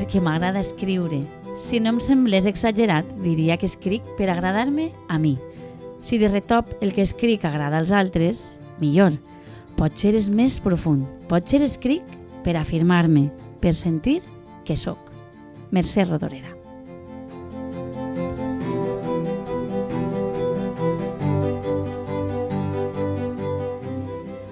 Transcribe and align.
perquè 0.00 0.20
m'agrada 0.24 0.62
escriure. 0.64 1.20
Si 1.60 1.80
no 1.80 1.92
em 1.92 1.98
semblés 2.00 2.46
exagerat, 2.48 3.08
diria 3.20 3.58
que 3.60 3.68
escric 3.68 4.06
per 4.16 4.30
agradar-me 4.32 4.90
a 5.12 5.18
mi. 5.20 5.34
Si 6.00 6.16
de 6.16 6.30
retop 6.30 6.72
el 6.80 6.94
que 6.96 7.04
escric 7.04 7.44
agrada 7.44 7.82
als 7.82 7.92
altres, 7.92 8.40
millor. 8.80 9.18
Potser 9.76 10.14
és 10.16 10.30
més 10.32 10.56
profund. 10.64 11.04
Potser 11.28 11.60
escric 11.66 12.16
per 12.46 12.56
afirmar-me, 12.56 13.28
per 13.60 13.74
sentir 13.76 14.22
que 14.64 14.78
sóc. 14.80 15.12
Mercè 15.70 16.08
Rodoreda. 16.08 16.59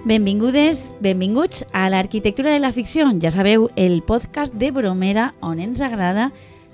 Benvingudes, 0.08 0.94
benvinguts 1.04 1.66
a 1.70 1.82
l'Arquitectura 1.92 2.54
de 2.54 2.60
la 2.62 2.70
Ficció. 2.72 3.10
Ja 3.20 3.28
sabeu, 3.28 3.66
el 3.76 3.98
podcast 4.00 4.54
de 4.56 4.70
Bromera 4.72 5.34
on 5.44 5.58
ens 5.60 5.82
agrada 5.84 6.30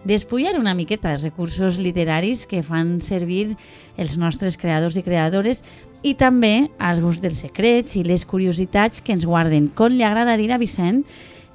despullar 0.06 0.52
una 0.60 0.70
miqueta 0.78 1.10
els 1.10 1.24
recursos 1.26 1.80
literaris 1.82 2.44
que 2.46 2.60
fan 2.62 3.00
servir 3.02 3.56
els 3.98 4.14
nostres 4.22 4.54
creadors 4.54 4.94
i 4.94 5.02
creadores 5.02 5.64
i 6.06 6.14
també 6.14 6.68
alguns 6.78 7.18
dels 7.24 7.40
secrets 7.42 7.96
i 7.98 8.04
les 8.06 8.22
curiositats 8.22 9.02
que 9.02 9.16
ens 9.16 9.26
guarden. 9.26 9.66
Com 9.66 9.98
li 9.98 10.06
agrada 10.06 10.38
dir 10.38 10.52
a 10.54 10.60
Vicent, 10.62 11.02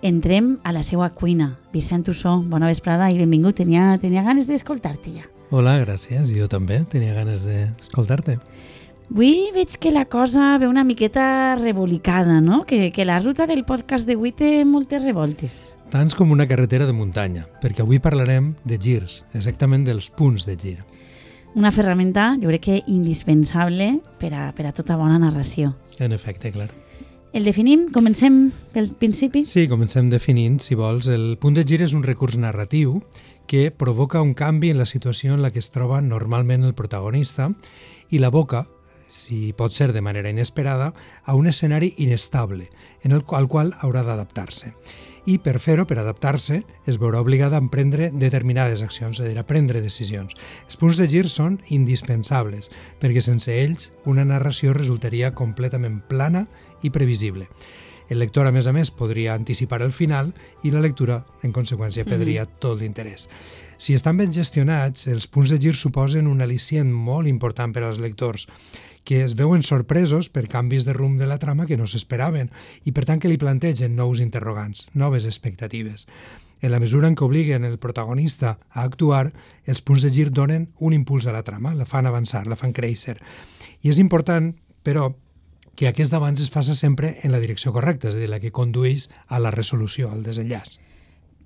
entrem 0.04 0.58
a 0.68 0.76
la 0.76 0.84
seva 0.84 1.08
cuina. 1.16 1.54
Vicent 1.72 2.10
Ussó, 2.12 2.42
bona 2.44 2.68
vesprada 2.68 3.08
i 3.08 3.22
benvingut. 3.24 3.56
Tenia, 3.64 3.94
tenia 4.04 4.28
ganes 4.28 4.52
d'escoltar-te 4.52 5.16
ja. 5.16 5.32
Hola, 5.50 5.80
gràcies. 5.80 6.28
Jo 6.36 6.52
també 6.52 6.84
tenia 6.92 7.16
ganes 7.16 7.48
d'escoltar-te. 7.48 8.36
Avui 9.10 9.50
veig 9.56 9.80
que 9.82 9.90
la 9.90 10.06
cosa 10.06 10.60
ve 10.62 10.68
una 10.68 10.84
miqueta 10.84 11.56
revolicada, 11.56 12.42
no? 12.42 12.64
Que, 12.66 12.92
que 12.92 13.06
la 13.06 13.18
ruta 13.18 13.48
del 13.50 13.66
podcast 13.66 14.06
d'avui 14.06 14.30
té 14.38 14.62
moltes 14.70 15.02
revoltes. 15.02 15.74
Tants 15.90 16.14
com 16.14 16.30
una 16.30 16.46
carretera 16.46 16.86
de 16.86 16.94
muntanya, 16.94 17.48
perquè 17.58 17.82
avui 17.82 17.98
parlarem 17.98 18.52
de 18.70 18.78
girs, 18.78 19.24
exactament 19.34 19.88
dels 19.88 20.12
punts 20.14 20.46
de 20.46 20.54
gir. 20.54 20.78
Una 21.58 21.74
ferramenta, 21.74 22.36
jo 22.38 22.54
crec 22.54 22.66
que 22.68 22.78
indispensable 22.86 23.96
per 24.22 24.30
a, 24.38 24.46
per 24.54 24.70
a 24.70 24.76
tota 24.78 25.00
bona 25.02 25.18
narració. 25.18 25.74
En 25.98 26.14
efecte, 26.14 26.54
clar. 26.54 26.70
El 27.34 27.50
definim? 27.50 27.90
Comencem 27.90 28.52
pel 28.74 28.94
principi? 28.94 29.42
Sí, 29.42 29.66
comencem 29.68 30.14
definint, 30.14 30.62
si 30.62 30.78
vols. 30.78 31.10
El 31.10 31.40
punt 31.42 31.58
de 31.58 31.66
gir 31.66 31.82
és 31.82 31.98
un 31.98 32.06
recurs 32.06 32.38
narratiu 32.38 33.00
que 33.50 33.72
provoca 33.74 34.22
un 34.22 34.36
canvi 34.38 34.70
en 34.70 34.78
la 34.78 34.86
situació 34.86 35.34
en 35.34 35.42
la 35.42 35.50
que 35.50 35.66
es 35.66 35.74
troba 35.74 35.98
normalment 36.00 36.62
el 36.62 36.78
protagonista 36.78 37.50
i 38.14 38.22
la 38.22 38.30
boca 38.30 38.68
si 39.10 39.52
pot 39.54 39.74
ser 39.76 39.92
de 39.92 40.02
manera 40.06 40.30
inesperada, 40.30 40.94
a 41.26 41.36
un 41.36 41.48
escenari 41.48 41.94
inestable, 41.98 42.70
en 43.04 43.12
el 43.12 43.24
qual, 43.24 43.44
al 43.44 43.48
qual 43.50 43.74
haurà 43.82 44.06
d'adaptar-se. 44.06 44.76
I 45.30 45.38
per 45.44 45.60
fer-ho, 45.60 45.84
per 45.86 46.00
adaptar-se, 46.00 46.62
es 46.88 46.98
veurà 47.02 47.20
obligada 47.22 47.58
a 47.58 47.62
emprendre 47.62 48.08
determinades 48.14 48.82
accions, 48.82 49.20
és 49.20 49.26
a 49.26 49.28
dir, 49.28 49.38
a 49.38 49.46
prendre 49.46 49.82
decisions. 49.84 50.34
Els 50.66 50.80
punts 50.80 50.98
de 50.98 51.10
gir 51.12 51.28
són 51.30 51.60
indispensables, 51.76 52.72
perquè 53.02 53.22
sense 53.22 53.52
ells 53.52 53.92
una 54.10 54.26
narració 54.26 54.74
resultaria 54.74 55.34
completament 55.36 56.00
plana 56.08 56.48
i 56.82 56.90
previsible. 56.90 57.50
El 58.10 58.18
lector, 58.18 58.48
a 58.48 58.52
més 58.52 58.66
a 58.66 58.74
més, 58.74 58.90
podria 58.90 59.36
anticipar 59.38 59.84
el 59.86 59.94
final 59.94 60.32
i 60.66 60.72
la 60.74 60.82
lectura, 60.82 61.22
en 61.46 61.54
conseqüència, 61.54 62.06
perdria 62.06 62.44
mm 62.44 62.48
-hmm. 62.48 62.60
tot 62.60 62.80
l'interès. 62.80 63.28
Si 63.78 63.94
estan 63.94 64.18
ben 64.18 64.34
gestionats, 64.34 65.06
els 65.08 65.28
punts 65.28 65.50
de 65.50 65.60
gir 65.60 65.76
suposen 65.76 66.28
un 66.28 66.42
al·licient 66.42 66.90
molt 66.92 67.28
important 67.28 67.72
per 67.72 67.84
als 67.84 68.00
lectors 68.00 68.48
que 69.04 69.24
es 69.24 69.36
veuen 69.36 69.64
sorpresos 69.64 70.30
per 70.30 70.48
canvis 70.48 70.86
de 70.86 70.94
rumb 70.94 71.20
de 71.20 71.28
la 71.28 71.40
trama 71.40 71.66
que 71.66 71.78
no 71.78 71.88
s'esperaven 71.88 72.52
i 72.86 72.94
per 72.96 73.06
tant 73.10 73.22
que 73.22 73.32
li 73.32 73.40
plantegen 73.42 73.96
nous 73.96 74.22
interrogants, 74.24 74.88
noves 74.94 75.26
expectatives. 75.26 76.08
En 76.62 76.74
la 76.74 76.80
mesura 76.84 77.08
en 77.08 77.16
què 77.16 77.24
obliguen 77.24 77.64
el 77.64 77.80
protagonista 77.80 78.58
a 78.70 78.84
actuar, 78.84 79.32
els 79.66 79.82
punts 79.82 80.04
de 80.04 80.12
gir 80.12 80.28
donen 80.32 80.68
un 80.80 80.94
impuls 80.94 81.28
a 81.28 81.36
la 81.36 81.44
trama, 81.48 81.72
la 81.76 81.88
fan 81.88 82.10
avançar, 82.10 82.46
la 82.48 82.60
fan 82.60 82.76
créixer. 82.76 83.16
I 83.82 83.94
és 83.94 84.02
important, 84.04 84.52
però, 84.84 85.14
que 85.80 85.88
aquest 85.88 86.14
avanç 86.14 86.44
es 86.44 86.52
faça 86.52 86.76
sempre 86.76 87.16
en 87.24 87.32
la 87.32 87.40
direcció 87.40 87.72
correcta, 87.72 88.10
és 88.12 88.20
a 88.20 88.20
dir, 88.20 88.28
la 88.28 88.42
que 88.44 88.52
condueix 88.52 89.08
a 89.28 89.40
la 89.40 89.54
resolució, 89.56 90.12
al 90.12 90.26
desenllaç. 90.26 90.76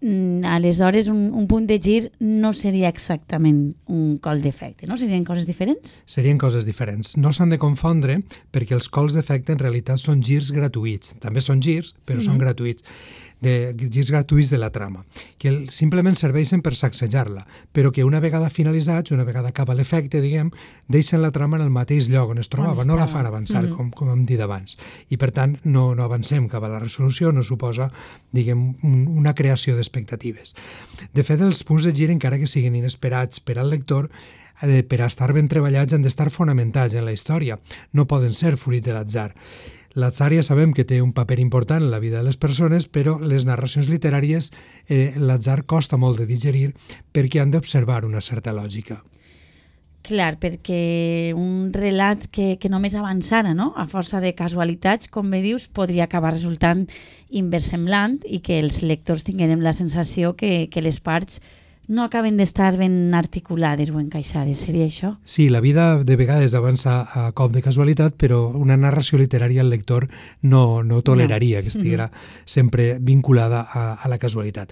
Mm, 0.04 0.44
aleshores 0.44 1.08
un, 1.08 1.30
un 1.32 1.48
punt 1.48 1.64
de 1.70 1.78
gir 1.80 2.12
no 2.20 2.52
seria 2.52 2.90
exactament 2.92 3.62
un 3.88 4.18
col 4.20 4.44
d'efecte, 4.44 4.84
no? 4.90 4.98
Serien 5.00 5.24
coses 5.24 5.48
diferents? 5.48 6.02
Serien 6.06 6.38
coses 6.42 6.68
diferents. 6.68 7.16
No 7.16 7.32
s'han 7.32 7.54
de 7.56 7.60
confondre 7.62 8.18
perquè 8.52 8.76
els 8.76 8.92
cols 8.92 9.16
d'efecte 9.16 9.56
en 9.56 9.64
realitat 9.64 10.04
són 10.04 10.20
girs 10.20 10.52
gratuïts. 10.52 11.16
També 11.24 11.40
són 11.40 11.64
girs, 11.64 11.96
però 12.04 12.20
mm 12.20 12.20
-hmm. 12.20 12.26
són 12.26 12.44
gratuïts 12.44 12.84
de 13.44 13.74
girs 13.78 14.12
gratuïts 14.12 14.52
de 14.54 14.60
la 14.62 14.72
trama, 14.74 15.04
que 15.38 15.52
simplement 15.74 16.16
serveixen 16.16 16.64
per 16.64 16.76
sacsejar-la, 16.80 17.46
però 17.76 17.92
que 17.92 18.06
una 18.08 18.22
vegada 18.24 18.52
finalitzats, 18.54 19.12
una 19.12 19.26
vegada 19.28 19.52
acaba 19.52 19.76
l'efecte, 19.76 20.22
diguem, 20.24 20.52
deixen 20.88 21.22
la 21.22 21.32
trama 21.36 21.60
en 21.60 21.66
el 21.66 21.74
mateix 21.74 22.10
lloc 22.12 22.32
on 22.34 22.42
es 22.42 22.52
trobava, 22.52 22.84
on 22.84 22.92
no 22.92 23.00
la 23.00 23.10
fan 23.12 23.28
avançar, 23.28 23.64
mm 23.64 23.70
-hmm. 23.72 23.76
com, 23.76 23.92
com 23.92 24.12
hem 24.12 24.26
dit 24.26 24.40
abans. 24.40 24.78
I 25.10 25.18
per 25.18 25.32
tant, 25.32 25.58
no, 25.64 25.94
no 25.96 26.04
avancem 26.04 26.48
cap 26.48 26.64
a 26.64 26.70
la 26.70 26.80
resolució, 26.80 27.32
no 27.32 27.44
suposa, 27.44 27.92
diguem, 28.32 28.76
un, 28.84 29.08
una 29.08 29.34
creació 29.34 29.76
d'expectatives. 29.76 30.56
De 31.14 31.24
fet, 31.24 31.42
els 31.42 31.64
punts 31.64 31.84
de 31.84 31.94
gir, 31.94 32.10
encara 32.10 32.40
que 32.40 32.48
siguin 32.48 32.76
inesperats 32.76 33.40
per 33.40 33.60
al 33.60 33.70
lector, 33.70 34.10
eh, 34.62 34.84
per 34.84 35.02
a 35.02 35.08
estar 35.08 35.34
ben 35.34 35.48
treballats 35.48 35.94
han 35.94 36.02
d'estar 36.02 36.30
fonamentats 36.32 36.94
en 36.94 37.06
la 37.06 37.12
història, 37.12 37.60
no 37.92 38.08
poden 38.08 38.34
ser 38.34 38.58
fruit 38.58 38.84
de 38.84 38.94
l'atzar. 38.94 39.34
L'atzar 39.94 40.32
ja 40.34 40.42
sabem 40.42 40.74
que 40.74 40.86
té 40.90 41.02
un 41.04 41.14
paper 41.14 41.38
important 41.40 41.84
en 41.84 41.92
la 41.92 42.02
vida 42.02 42.18
de 42.18 42.26
les 42.26 42.38
persones, 42.38 42.88
però 42.90 43.20
les 43.22 43.46
narracions 43.46 43.90
literàries 43.92 44.50
eh, 44.88 45.14
l'atzar 45.18 45.64
costa 45.70 46.00
molt 46.02 46.18
de 46.18 46.26
digerir 46.30 46.72
perquè 47.14 47.44
han 47.44 47.54
d'observar 47.54 48.04
una 48.06 48.22
certa 48.22 48.54
lògica. 48.54 49.04
Clar, 50.04 50.34
perquè 50.36 51.32
un 51.32 51.70
relat 51.72 52.26
que, 52.28 52.58
que 52.60 52.68
només 52.68 52.96
avançara 53.00 53.54
no? 53.56 53.70
a 53.80 53.86
força 53.88 54.20
de 54.20 54.34
casualitats, 54.36 55.08
com 55.08 55.30
bé 55.32 55.40
dius, 55.46 55.70
podria 55.72 56.10
acabar 56.10 56.34
resultant 56.34 56.84
inversemblant 57.30 58.18
i 58.28 58.42
que 58.44 58.58
els 58.60 58.82
lectors 58.84 59.24
tinguem 59.24 59.62
la 59.64 59.72
sensació 59.72 60.34
que, 60.36 60.68
que 60.74 60.84
les 60.84 61.00
parts 61.00 61.40
no 61.88 62.04
acaben 62.04 62.38
d'estar 62.38 62.78
ben 62.80 63.14
articulades 63.14 63.92
o 63.92 64.00
encaixades, 64.00 64.64
seria 64.64 64.88
això? 64.88 65.18
Sí, 65.26 65.50
la 65.50 65.62
vida 65.62 66.04
de 66.04 66.16
vegades 66.16 66.56
avança 66.56 67.02
a 67.04 67.32
cop 67.36 67.52
de 67.52 67.62
casualitat, 67.62 68.16
però 68.16 68.48
una 68.56 68.78
narració 68.78 69.20
literària 69.20 69.62
el 69.62 69.72
lector 69.74 70.08
no, 70.42 70.84
no 70.84 71.02
toleraria 71.02 71.60
no. 71.60 71.64
que 71.64 71.74
estiguera 71.76 72.08
mm 72.08 72.12
-hmm. 72.12 72.44
sempre 72.46 72.98
vinculada 73.00 73.62
a, 73.62 73.94
a 73.94 74.08
la 74.08 74.18
casualitat. 74.18 74.72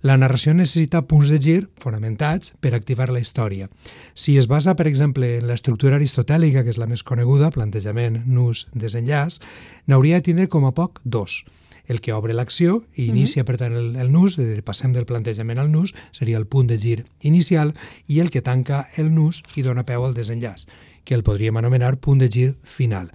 La 0.00 0.16
narració 0.16 0.54
necessita 0.54 1.02
punts 1.10 1.28
de 1.28 1.40
gir 1.42 1.68
fonamentats 1.76 2.54
per 2.60 2.74
activar 2.74 3.10
la 3.10 3.18
història. 3.18 3.68
Si 4.14 4.36
es 4.38 4.46
basa, 4.46 4.76
per 4.76 4.86
exemple, 4.86 5.38
en 5.38 5.48
l'estructura 5.48 5.96
aristotèlica, 5.96 6.62
que 6.62 6.70
és 6.70 6.78
la 6.78 6.86
més 6.86 7.02
coneguda, 7.02 7.50
plantejament, 7.50 8.22
nus, 8.26 8.68
desenllaç, 8.74 9.40
n'hauria 9.86 10.16
de 10.16 10.22
tindre 10.22 10.48
com 10.48 10.64
a 10.66 10.72
poc 10.72 11.00
dos 11.02 11.44
el 11.88 12.00
que 12.00 12.12
obre 12.12 12.34
l'acció 12.36 12.84
i 12.94 13.06
inicia, 13.06 13.42
mm 13.42 13.44
-hmm. 13.44 13.46
per 13.46 13.56
tant, 13.56 13.72
el, 13.72 13.96
el 13.96 14.12
nus, 14.12 14.36
dir, 14.36 14.62
passem 14.62 14.92
del 14.92 15.06
plantejament 15.06 15.58
al 15.58 15.72
nus, 15.72 15.94
seria 16.12 16.38
el 16.38 16.46
punt 16.46 16.68
de 16.68 16.78
gir 16.78 17.06
inicial, 17.20 17.74
i 18.06 18.20
el 18.20 18.30
que 18.30 18.42
tanca 18.42 18.88
el 18.96 19.14
nus 19.14 19.42
i 19.56 19.62
dona 19.62 19.84
peu 19.84 20.04
al 20.04 20.14
desenllaç, 20.14 20.66
que 21.04 21.14
el 21.14 21.22
podríem 21.22 21.56
anomenar 21.56 21.98
punt 21.98 22.20
de 22.20 22.28
gir 22.28 22.56
final. 22.62 23.10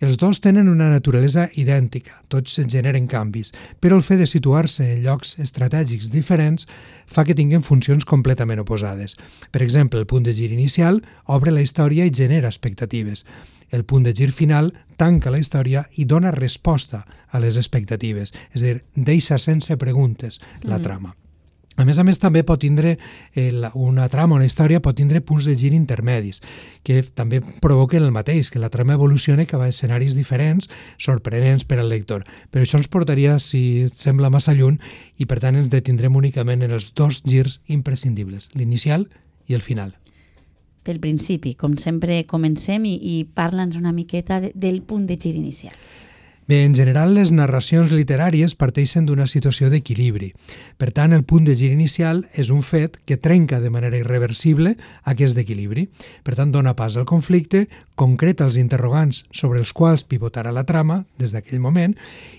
Els 0.00 0.18
dos 0.20 0.42
tenen 0.44 0.68
una 0.68 0.90
naturalesa 0.92 1.46
idèntica, 1.56 2.18
tots 2.28 2.58
generen 2.68 3.06
canvis, 3.08 3.52
però 3.80 3.96
el 3.96 4.04
fet 4.04 4.20
de 4.20 4.28
situar-se 4.28 4.84
en 4.92 5.02
llocs 5.06 5.36
estratègics 5.40 6.10
diferents 6.12 6.68
fa 7.08 7.24
que 7.24 7.36
tinguin 7.38 7.64
funcions 7.64 8.04
completament 8.04 8.60
oposades. 8.60 9.16
Per 9.52 9.62
exemple, 9.64 10.00
el 10.00 10.06
punt 10.10 10.26
de 10.28 10.34
gir 10.36 10.50
inicial 10.52 11.00
obre 11.24 11.54
la 11.54 11.64
història 11.64 12.04
i 12.04 12.12
genera 12.12 12.52
expectatives. 12.52 13.24
El 13.72 13.84
punt 13.84 14.04
de 14.04 14.12
gir 14.12 14.32
final 14.36 14.74
tanca 15.00 15.32
la 15.32 15.40
història 15.40 15.86
i 15.96 16.04
dona 16.04 16.30
resposta 16.30 17.06
a 17.32 17.40
les 17.40 17.56
expectatives, 17.56 18.34
és 18.52 18.60
a 18.60 18.66
dir, 18.66 18.80
deixa 18.94 19.40
sense 19.40 19.80
preguntes 19.80 20.42
la 20.62 20.76
mm. 20.76 20.82
A 21.76 21.84
més 21.84 21.98
a 22.00 22.04
més, 22.08 22.16
també 22.16 22.40
pot 22.46 22.60
tindre 22.62 22.94
eh, 23.34 23.50
una 23.74 24.06
trama, 24.08 24.38
una 24.38 24.46
història, 24.48 24.80
pot 24.80 24.96
tindre 24.96 25.20
punts 25.20 25.44
de 25.44 25.56
gir 25.60 25.74
intermedis, 25.76 26.40
que 26.82 27.02
també 27.02 27.42
provoquen 27.60 28.02
el 28.02 28.14
mateix, 28.14 28.48
que 28.50 28.62
la 28.62 28.70
trama 28.72 28.96
evolucioni 28.96 29.44
cap 29.46 29.60
a 29.60 29.68
escenaris 29.68 30.16
diferents, 30.16 30.70
sorprenents 30.96 31.68
per 31.68 31.82
al 31.82 31.92
lector. 31.92 32.24
Però 32.50 32.64
això 32.64 32.80
ens 32.80 32.88
portaria, 32.88 33.36
si 33.38 33.84
et 33.90 34.00
sembla 34.00 34.32
massa 34.32 34.56
lluny, 34.56 34.80
i 35.20 35.28
per 35.28 35.40
tant 35.44 35.60
ens 35.60 35.68
detindrem 35.72 36.16
únicament 36.16 36.64
en 36.64 36.72
els 36.72 36.94
dos 36.96 37.20
girs 37.28 37.60
imprescindibles, 37.68 38.48
l'inicial 38.56 39.08
i 39.46 39.54
el 39.54 39.64
final 39.64 39.94
pel 40.86 41.00
principi, 41.02 41.56
com 41.58 41.74
sempre 41.82 42.20
comencem 42.30 42.84
i, 42.86 42.94
i 42.94 43.14
parla'ns 43.26 43.74
una 43.74 43.90
miqueta 43.90 44.38
de, 44.44 44.52
del 44.54 44.84
punt 44.86 45.08
de 45.10 45.16
gir 45.18 45.34
inicial. 45.34 45.74
Bé, 46.46 46.62
en 46.62 46.76
general, 46.76 47.10
les 47.16 47.32
narracions 47.34 47.90
literàries 47.90 48.52
parteixen 48.54 49.02
d'una 49.08 49.24
situació 49.26 49.66
d'equilibri. 49.66 50.28
Per 50.78 50.92
tant, 50.94 51.10
el 51.10 51.24
punt 51.26 51.42
de 51.42 51.56
gir 51.58 51.72
inicial 51.74 52.20
és 52.38 52.52
un 52.54 52.62
fet 52.62 53.00
que 53.02 53.16
trenca 53.18 53.58
de 53.58 53.72
manera 53.74 53.98
irreversible 53.98 54.76
aquest 55.02 55.40
equilibri. 55.42 55.88
Per 56.22 56.36
tant, 56.38 56.54
dona 56.54 56.76
pas 56.78 56.94
al 56.94 57.08
conflicte, 57.10 57.64
concreta 57.98 58.46
els 58.46 58.60
interrogants 58.62 59.24
sobre 59.34 59.58
els 59.58 59.72
quals 59.74 60.06
pivotarà 60.06 60.54
la 60.54 60.62
trama 60.68 61.02
des 61.18 61.34
d'aquell 61.34 61.58
moment 61.58 61.96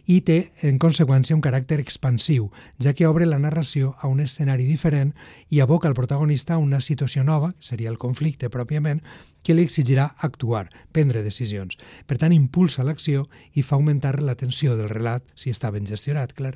i 0.08 0.22
té, 0.24 0.54
en 0.64 0.80
conseqüència, 0.80 1.36
un 1.36 1.44
caràcter 1.44 1.82
expansiu, 1.84 2.48
ja 2.80 2.96
que 2.96 3.12
obre 3.12 3.28
la 3.28 3.44
narració 3.44 3.98
a 4.00 4.08
un 4.08 4.22
escenari 4.24 4.64
diferent 4.70 5.18
i 5.50 5.60
aboca 5.60 5.92
el 5.92 6.00
protagonista 6.00 6.56
a 6.56 6.64
una 6.64 6.80
situació 6.80 7.28
nova, 7.28 7.52
que 7.60 7.74
seria 7.74 7.92
el 7.92 8.00
conflicte 8.00 8.48
pròpiament, 8.48 9.04
que 9.48 9.56
li 9.56 9.64
exigirà 9.64 10.10
actuar, 10.20 10.68
prendre 10.92 11.24
decisions. 11.24 11.78
Per 12.06 12.18
tant, 12.20 12.34
impulsa 12.36 12.84
l'acció 12.84 13.30
i 13.56 13.64
fa 13.64 13.78
augmentar 13.78 13.97
la 14.22 14.36
tensió 14.36 14.76
del 14.78 14.90
relat 14.92 15.26
si 15.36 15.54
està 15.54 15.72
ben 15.74 15.88
gestionat, 15.90 16.34
clar. 16.38 16.56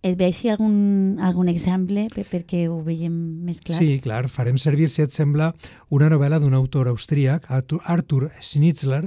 Et 0.00 0.14
veig 0.16 0.38
algun, 0.48 1.18
algun 1.20 1.50
exemple 1.52 2.06
per, 2.14 2.22
perquè 2.24 2.62
ho 2.72 2.78
veiem 2.80 3.12
més 3.44 3.58
clar? 3.60 3.76
Sí, 3.76 3.98
clar. 4.00 4.22
Farem 4.32 4.56
servir, 4.56 4.86
si 4.88 5.02
et 5.04 5.12
sembla, 5.12 5.50
una 5.92 6.08
novel·la 6.08 6.38
d'un 6.40 6.56
autor 6.56 6.88
austríac, 6.88 7.44
Arthur 7.52 8.30
Schnitzler, 8.40 9.02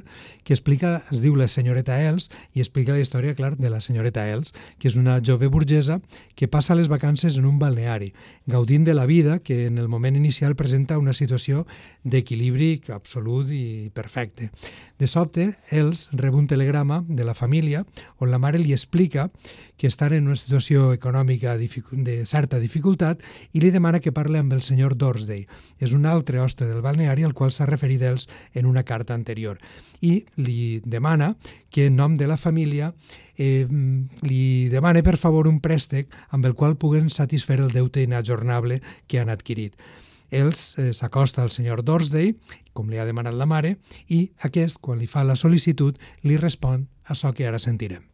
que 0.45 0.53
explica, 0.53 0.99
es 1.09 1.23
diu 1.23 1.33
La 1.39 1.47
senyoreta 1.49 1.97
Els, 1.97 2.29
i 2.53 2.61
explica 2.61 2.93
la 2.93 3.01
història, 3.01 3.33
clar, 3.33 3.55
de 3.57 3.71
la 3.73 3.81
senyoreta 3.81 4.27
Els, 4.29 4.53
que 4.77 4.91
és 4.91 4.99
una 4.99 5.17
jove 5.17 5.49
burgesa 5.49 5.97
que 6.37 6.47
passa 6.47 6.77
les 6.77 6.91
vacances 6.91 7.39
en 7.41 7.49
un 7.49 7.57
balneari, 7.57 8.11
gaudint 8.45 8.85
de 8.85 8.93
la 8.93 9.07
vida 9.09 9.39
que 9.39 9.65
en 9.71 9.81
el 9.81 9.89
moment 9.89 10.15
inicial 10.19 10.53
presenta 10.55 10.99
una 11.01 11.17
situació 11.17 11.65
d'equilibri 12.03 12.83
absolut 12.93 13.49
i 13.49 13.89
perfecte. 13.95 14.51
De 15.01 15.09
sobte, 15.09 15.55
Els 15.73 16.09
rep 16.13 16.37
un 16.37 16.45
telegrama 16.47 17.01
de 17.07 17.25
la 17.25 17.33
família 17.33 17.81
on 18.21 18.29
la 18.29 18.37
mare 18.37 18.61
li 18.61 18.77
explica 18.77 19.31
que 19.77 19.87
estan 19.87 20.13
en 20.13 20.29
una 20.29 20.37
situació 20.37 20.82
econòmica 20.91 21.55
de 21.55 22.15
certa 22.25 22.59
dificultat 22.59 23.21
i 23.53 23.61
li 23.63 23.71
demana 23.71 24.01
que 24.03 24.11
parli 24.11 24.41
amb 24.41 24.53
el 24.53 24.61
senyor 24.61 24.97
Dorsday. 24.99 25.45
És 25.79 25.93
un 25.95 26.05
altre 26.05 26.41
hoste 26.41 26.67
del 26.67 26.83
balneari 26.83 27.23
al 27.23 27.33
qual 27.33 27.51
s'ha 27.55 27.69
referit 27.69 28.01
ells 28.01 28.27
en 28.53 28.65
una 28.65 28.83
carta 28.83 29.13
anterior. 29.13 29.59
I 30.01 30.25
li 30.35 30.81
demana 30.83 31.35
que 31.71 31.87
en 31.87 31.95
nom 31.95 32.15
de 32.19 32.27
la 32.27 32.37
família 32.37 32.93
eh, 33.37 33.65
li 34.21 34.69
demana 34.69 35.03
per 35.03 35.17
favor 35.17 35.47
un 35.47 35.59
préstec 35.61 36.11
amb 36.29 36.45
el 36.45 36.55
qual 36.55 36.77
puguen 36.77 37.09
satisfer 37.09 37.59
el 37.61 37.71
deute 37.71 38.03
inajornable 38.03 38.81
que 39.07 39.19
han 39.19 39.29
adquirit. 39.29 39.77
Els 40.33 40.73
eh, 40.77 40.93
s'acosta 40.97 41.43
al 41.43 41.51
senyor 41.53 41.83
Dorsday, 41.85 42.33
com 42.73 42.89
li 42.89 42.97
ha 42.97 43.05
demanat 43.05 43.37
la 43.37 43.45
mare, 43.45 43.77
i 44.09 44.25
aquest, 44.41 44.81
quan 44.81 44.97
li 44.97 45.07
fa 45.07 45.23
la 45.23 45.37
sol·licitud, 45.37 45.99
li 46.25 46.41
respon 46.41 46.87
a 47.05 47.13
això 47.13 47.33
que 47.37 47.45
ara 47.47 47.61
sentirem. 47.61 48.12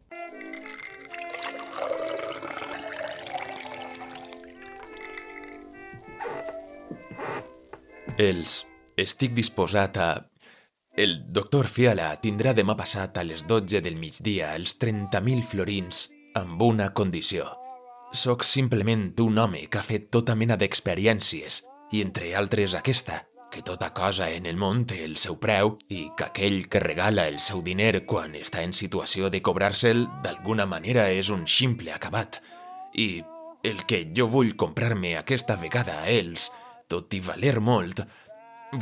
Els 8.20 8.66
estic 9.00 9.32
disposat 9.32 9.96
a... 9.96 10.10
El 11.00 11.14
doctor 11.32 11.68
Fiala 11.70 12.10
tindrà 12.20 12.52
demà 12.52 12.74
passat 12.76 13.16
a 13.16 13.24
les 13.24 13.46
12 13.48 13.80
del 13.80 13.96
migdia 13.96 14.50
els 14.58 14.74
30.000 14.82 15.46
florins 15.46 16.02
amb 16.36 16.60
una 16.66 16.90
condició. 16.92 17.46
Soc 18.12 18.44
simplement 18.44 19.08
un 19.24 19.40
home 19.40 19.64
que 19.70 19.80
ha 19.80 19.86
fet 19.86 20.10
tota 20.12 20.36
mena 20.36 20.58
d'experiències 20.60 21.62
i 21.96 22.04
entre 22.04 22.34
altres 22.36 22.76
aquesta, 22.76 23.22
que 23.50 23.64
tota 23.64 23.94
cosa 23.96 24.28
en 24.28 24.44
el 24.50 24.60
món 24.60 24.84
té 24.90 25.00
el 25.06 25.16
seu 25.16 25.40
preu 25.40 25.78
i 25.88 26.10
que 26.18 26.28
aquell 26.28 26.66
que 26.68 26.84
regala 26.84 27.28
el 27.30 27.40
seu 27.40 27.64
diner 27.64 28.04
quan 28.04 28.36
està 28.36 28.66
en 28.66 28.76
situació 28.76 29.30
de 29.32 29.40
cobrar-se'l 29.40 30.08
d'alguna 30.26 30.68
manera 30.68 31.08
és 31.08 31.32
un 31.32 31.46
ximple 31.48 31.94
acabat. 31.96 32.42
I 32.92 33.22
el 33.64 33.86
que 33.88 34.10
jo 34.12 34.28
vull 34.28 34.58
comprar-me 34.60 35.16
aquesta 35.16 35.56
vegada 35.56 36.02
a 36.02 36.10
ells 36.12 36.50
tot 36.90 37.14
i 37.14 37.22
valer 37.22 37.60
molt, 37.62 38.02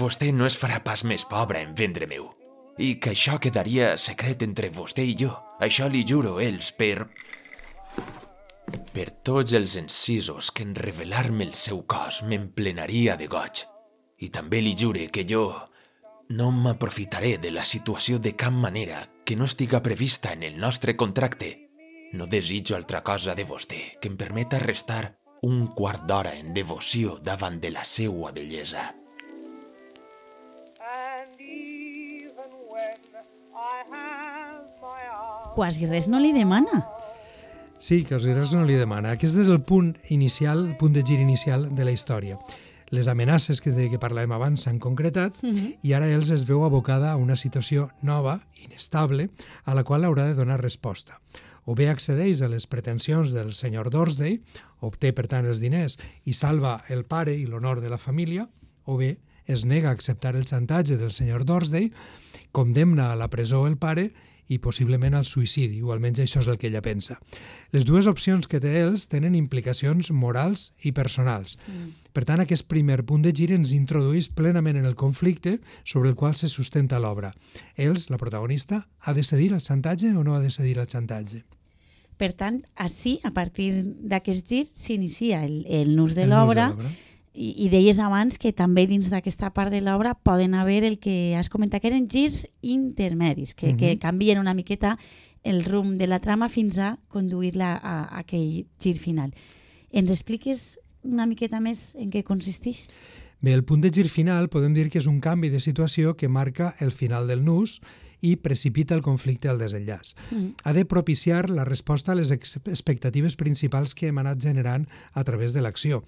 vostè 0.00 0.32
no 0.32 0.46
es 0.48 0.56
farà 0.56 0.80
pas 0.84 1.04
més 1.04 1.24
pobre 1.28 1.60
en 1.64 1.74
vendre-meu. 1.76 2.30
I 2.78 2.94
que 3.02 3.12
això 3.12 3.38
quedaria 3.42 3.96
secret 3.98 4.44
entre 4.46 4.70
vostè 4.70 5.04
i 5.04 5.16
jo. 5.18 5.32
Això 5.60 5.88
li 5.90 6.04
juro 6.06 6.38
ells 6.40 6.72
per... 6.72 7.08
Per 8.94 9.08
tots 9.26 9.54
els 9.54 9.76
encisos 9.78 10.50
que 10.54 10.64
en 10.66 10.74
revelar-me 10.74 11.44
el 11.46 11.54
seu 11.58 11.82
cos 11.86 12.22
m'emplenaria 12.26 13.16
de 13.18 13.28
goig. 13.30 13.64
I 14.18 14.30
també 14.34 14.62
li 14.62 14.74
jure 14.78 15.06
que 15.14 15.24
jo 15.26 15.44
no 16.28 16.50
m'aprofitaré 16.52 17.36
de 17.42 17.52
la 17.54 17.64
situació 17.64 18.18
de 18.18 18.34
cap 18.36 18.52
manera 18.52 19.06
que 19.24 19.36
no 19.36 19.46
estiga 19.46 19.82
prevista 19.82 20.32
en 20.32 20.42
el 20.42 20.58
nostre 20.58 20.96
contracte. 20.96 21.70
No 22.12 22.26
desitjo 22.26 22.76
altra 22.76 23.02
cosa 23.04 23.34
de 23.34 23.44
vostè 23.44 23.80
que 24.00 24.08
em 24.08 24.16
permeta 24.16 24.60
restar 24.62 25.17
un 25.42 25.68
quart 25.74 26.04
d'hora 26.08 26.34
en 26.34 26.52
devoció 26.54 27.18
davant 27.22 27.60
de 27.60 27.70
la 27.70 27.84
seua 27.84 28.32
bellesa. 28.32 28.94
Quasi 35.54 35.86
res 35.86 36.08
no 36.08 36.20
li 36.22 36.32
demana. 36.32 36.84
Sí, 37.78 38.02
quasi 38.04 38.34
res 38.34 38.52
no 38.54 38.64
li 38.66 38.78
demana. 38.78 39.14
Aquest 39.14 39.38
és 39.42 39.50
el 39.50 39.60
punt 39.62 39.94
inicial, 40.10 40.64
el 40.66 40.76
punt 40.78 40.94
de 40.94 41.04
gir 41.06 41.20
inicial 41.22 41.68
de 41.74 41.86
la 41.86 41.94
història. 41.94 42.38
Les 42.90 43.06
amenaces 43.06 43.60
que, 43.60 43.70
de 43.74 43.90
que 43.92 44.00
parlàvem 44.00 44.32
abans 44.32 44.62
s'han 44.64 44.78
concretat 44.80 45.36
uh 45.42 45.50
-huh. 45.50 45.76
i 45.82 45.92
ara 45.92 46.08
els 46.08 46.30
es 46.30 46.46
veu 46.48 46.64
abocada 46.64 47.12
a 47.12 47.16
una 47.16 47.36
situació 47.36 47.90
nova, 48.02 48.40
inestable, 48.64 49.28
a 49.64 49.74
la 49.74 49.84
qual 49.84 50.04
haurà 50.04 50.24
de 50.24 50.34
donar 50.34 50.60
resposta 50.60 51.20
o 51.68 51.74
bé 51.76 51.90
accedeix 51.92 52.40
a 52.40 52.48
les 52.48 52.64
pretensions 52.64 53.34
del 53.36 53.52
senyor 53.52 53.90
Dorsday, 53.92 54.38
obté 54.80 55.12
per 55.12 55.26
tant 55.28 55.44
els 55.44 55.60
diners 55.60 55.98
i 56.24 56.32
salva 56.32 56.78
el 56.88 57.04
pare 57.04 57.34
i 57.36 57.44
l'honor 57.44 57.82
de 57.84 57.92
la 57.92 58.00
família, 58.00 58.46
o 58.88 58.96
bé 58.96 59.18
es 59.44 59.66
nega 59.68 59.90
a 59.90 59.96
acceptar 59.96 60.32
el 60.36 60.48
xantatge 60.48 60.96
del 60.96 61.12
senyor 61.12 61.44
Dorsday, 61.44 61.90
condemna 62.52 63.12
a 63.12 63.20
la 63.20 63.28
presó 63.28 63.66
el 63.68 63.76
pare 63.76 64.12
i 64.48 64.56
possiblement 64.64 65.12
al 65.12 65.26
suïcidi, 65.28 65.82
o 65.84 65.92
almenys 65.92 66.22
això 66.24 66.40
és 66.40 66.48
el 66.48 66.56
que 66.56 66.70
ella 66.70 66.80
pensa. 66.80 67.18
Les 67.76 67.84
dues 67.84 68.08
opcions 68.08 68.48
que 68.48 68.60
té 68.64 68.72
ells 68.80 69.04
tenen 69.12 69.36
implicacions 69.36 70.08
morals 70.08 70.70
i 70.88 70.94
personals. 70.96 71.58
Mm. 71.68 71.92
Per 72.16 72.24
tant, 72.24 72.40
aquest 72.40 72.64
primer 72.72 73.02
punt 73.04 73.26
de 73.26 73.34
gir 73.36 73.50
ens 73.52 73.76
introdueix 73.76 74.30
plenament 74.32 74.80
en 74.80 74.88
el 74.88 74.96
conflicte 74.96 75.58
sobre 75.84 76.08
el 76.08 76.16
qual 76.16 76.32
se 76.32 76.48
sustenta 76.48 77.00
l'obra. 77.00 77.34
Ells, 77.76 78.08
la 78.08 78.16
protagonista, 78.16 78.86
ha 79.04 79.12
de 79.12 79.24
cedir 79.24 79.52
el 79.52 79.60
xantatge 79.60 80.16
o 80.16 80.24
no 80.24 80.34
ha 80.34 80.40
de 80.40 80.50
cedir 80.50 80.78
el 80.80 80.88
xantatge? 80.88 81.44
Per 82.18 82.32
tant, 82.34 82.62
així, 82.74 83.20
a 83.22 83.30
partir 83.30 83.70
d'aquest 84.10 84.48
gir, 84.50 84.64
s'inicia 84.66 85.44
el, 85.46 85.62
el 85.70 85.94
nus 85.94 86.16
de 86.18 86.26
l'obra 86.26 86.72
i, 87.38 87.52
i 87.64 87.68
deies 87.70 88.00
abans 88.02 88.40
que 88.42 88.50
també 88.52 88.88
dins 88.90 89.12
d'aquesta 89.12 89.52
part 89.54 89.70
de 89.70 89.80
l'obra 89.84 90.16
poden 90.26 90.56
haver 90.58 90.82
el 90.82 90.98
que 90.98 91.36
has 91.38 91.48
comentat, 91.48 91.80
que 91.80 91.92
eren 91.92 92.08
girs 92.10 92.42
intermedis, 92.60 93.54
que, 93.54 93.68
uh 93.68 93.72
-huh. 93.72 93.78
que 93.78 93.94
mhm. 93.94 94.00
canvien 94.00 94.38
una 94.38 94.54
miqueta 94.54 94.98
el 95.44 95.64
rumb 95.64 95.96
de 95.98 96.06
la 96.06 96.18
trama 96.18 96.48
fins 96.48 96.78
a 96.78 96.98
conduir-la 97.08 97.76
a, 97.76 98.02
a 98.04 98.18
aquell 98.18 98.66
gir 98.78 98.98
final. 98.98 99.32
Ens 99.90 100.10
expliques 100.10 100.78
una 101.02 101.26
miqueta 101.26 101.60
més 101.60 101.94
en 101.94 102.10
què 102.10 102.24
consisteix? 102.24 102.88
Bé, 103.40 103.54
el 103.54 103.62
punt 103.64 103.80
de 103.80 103.90
gir 103.94 104.08
final 104.08 104.48
podem 104.48 104.74
dir 104.74 104.90
que 104.90 104.98
és 104.98 105.06
un 105.06 105.20
canvi 105.20 105.48
de 105.48 105.60
situació 105.60 106.16
que 106.16 106.28
marca 106.28 106.74
el 106.80 106.90
final 106.90 107.28
del 107.28 107.44
nus 107.44 107.80
i 108.20 108.36
precipita 108.36 108.96
el 108.96 109.02
conflicte 109.02 109.48
al 109.48 109.60
desenllaç. 109.60 110.14
Mm. 110.30 110.48
Ha 110.64 110.72
de 110.72 110.84
propiciar 110.84 111.50
la 111.50 111.64
resposta 111.64 112.12
a 112.12 112.18
les 112.18 112.30
expectatives 112.30 113.36
principals 113.36 113.94
que 113.94 114.08
hem 114.08 114.18
anat 114.18 114.42
generant 114.42 114.88
a 115.12 115.24
través 115.24 115.52
de 115.52 115.62
l'acció. 115.62 116.02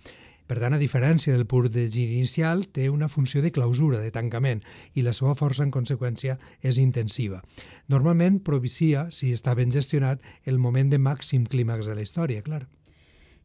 Per 0.51 0.59
tant, 0.59 0.75
a 0.75 0.83
diferència 0.83 1.31
del 1.31 1.47
pur 1.47 1.69
de 1.71 1.85
gir 1.87 2.09
inicial, 2.11 2.65
té 2.75 2.89
una 2.91 3.09
funció 3.09 3.39
de 3.39 3.53
clausura, 3.55 4.01
de 4.03 4.11
tancament, 4.11 4.65
i 4.99 5.05
la 5.07 5.13
seva 5.15 5.37
força, 5.39 5.63
en 5.63 5.71
conseqüència, 5.71 6.41
és 6.61 6.81
intensiva. 6.83 7.39
Normalment 7.87 8.41
propicia, 8.43 9.07
si 9.15 9.31
està 9.31 9.55
ben 9.55 9.71
gestionat, 9.71 10.19
el 10.45 10.59
moment 10.59 10.91
de 10.91 10.99
màxim 10.99 11.47
clímax 11.47 11.87
de 11.87 11.95
la 11.95 12.03
història, 12.03 12.43
clar 12.43 12.65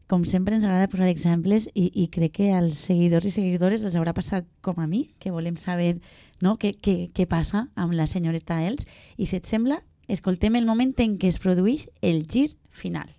com 0.07 0.25
sempre 0.29 0.53
ens 0.53 0.65
agrada 0.65 0.89
posar 0.91 1.09
exemples 1.09 1.65
i, 1.73 1.89
i 1.89 2.07
crec 2.13 2.35
que 2.37 2.51
als 2.53 2.83
seguidors 2.87 3.25
i 3.25 3.33
seguidores 3.33 3.85
els 3.85 3.97
haurà 3.97 4.13
passat 4.13 4.45
com 4.61 4.77
a 4.81 4.87
mi, 4.87 5.09
que 5.19 5.33
volem 5.33 5.57
saber 5.57 5.95
no? 6.41 6.55
què, 6.61 6.75
què, 6.77 7.09
què 7.15 7.25
passa 7.29 7.67
amb 7.75 7.95
la 7.97 8.07
senyoreta 8.07 8.61
Els. 8.67 8.85
I 9.17 9.25
si 9.25 9.39
et 9.39 9.49
sembla, 9.49 9.81
escoltem 10.07 10.55
el 10.59 10.67
moment 10.69 10.93
en 11.01 11.17
què 11.17 11.31
es 11.33 11.39
produeix 11.41 11.87
el 12.01 12.25
gir 12.29 12.51
final. 12.69 13.09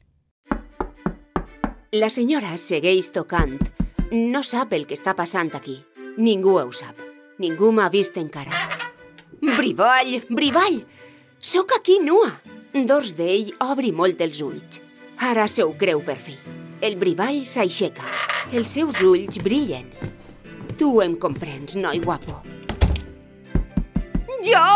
La 1.96 2.10
senyora 2.10 2.56
segueix 2.60 3.10
tocant. 3.14 3.58
No 4.12 4.42
sap 4.46 4.74
el 4.76 4.86
que 4.86 4.94
està 4.94 5.16
passant 5.18 5.54
aquí. 5.58 5.80
Ningú 6.18 6.58
ho 6.60 6.70
sap. 6.72 7.00
Ningú 7.42 7.72
m'ha 7.74 7.88
vist 7.92 8.16
encara. 8.16 8.54
Brivall, 9.42 10.20
brivall! 10.30 10.80
Sóc 11.38 11.74
aquí 11.76 11.98
nua! 12.02 12.30
Dors 12.86 13.14
d'ell 13.16 13.52
obri 13.64 13.92
molt 13.92 14.20
els 14.24 14.42
ulls. 14.44 14.80
Ara 15.16 15.46
se 15.48 15.64
ho 15.64 15.72
creu 15.78 16.02
per 16.04 16.18
fi. 16.20 16.36
El 16.86 16.94
brivall 17.00 17.40
s'aixeca. 17.42 18.06
Els 18.54 18.70
seus 18.76 19.00
ulls 19.02 19.40
brillen. 19.42 19.88
Tu 20.78 20.90
em 21.02 21.16
comprens, 21.18 21.74
noi 21.74 21.98
guapo. 22.04 22.36
Jo! 24.46 24.66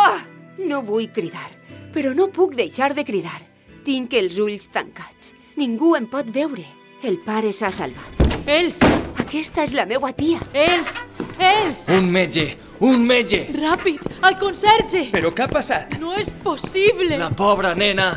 No 0.66 0.80
vull 0.82 1.06
cridar. 1.14 1.50
però 1.90 2.12
no 2.14 2.28
puc 2.30 2.54
deixar 2.54 2.92
de 2.94 3.02
cridar. 3.04 3.40
Tinc 3.84 4.14
els 4.14 4.38
ulls 4.38 4.68
tancats. 4.70 5.32
Ningú 5.58 5.96
em 5.98 6.06
pot 6.06 6.30
veure. 6.30 6.64
El 7.02 7.18
pare 7.26 7.50
s'ha 7.52 7.70
salvat. 7.74 8.22
Ells! 8.46 8.78
Aquesta 9.18 9.64
és 9.66 9.74
la 9.74 9.86
meua 9.90 10.12
tia. 10.14 10.38
Ells! 10.54 11.00
Ells! 11.38 11.86
Un 11.94 12.10
metge! 12.14 12.46
Un 12.80 13.06
metge! 13.06 13.46
Ràpid! 13.54 14.06
Al 14.22 14.38
conserge! 14.38 15.08
Però 15.14 15.34
què 15.34 15.46
ha 15.46 15.50
passat? 15.50 15.98
No 15.98 16.14
és 16.14 16.30
possible! 16.44 17.18
La 17.18 17.30
pobra 17.34 17.74
nena! 17.74 18.12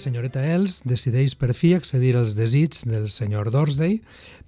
Senyoreta 0.00 0.42
Els 0.54 0.80
decideix 0.88 1.36
per 1.38 1.52
fi 1.54 1.74
accedir 1.76 2.14
als 2.16 2.34
desits 2.38 2.86
del 2.88 3.08
senyor 3.12 3.50
Dorsday, 3.52 4.00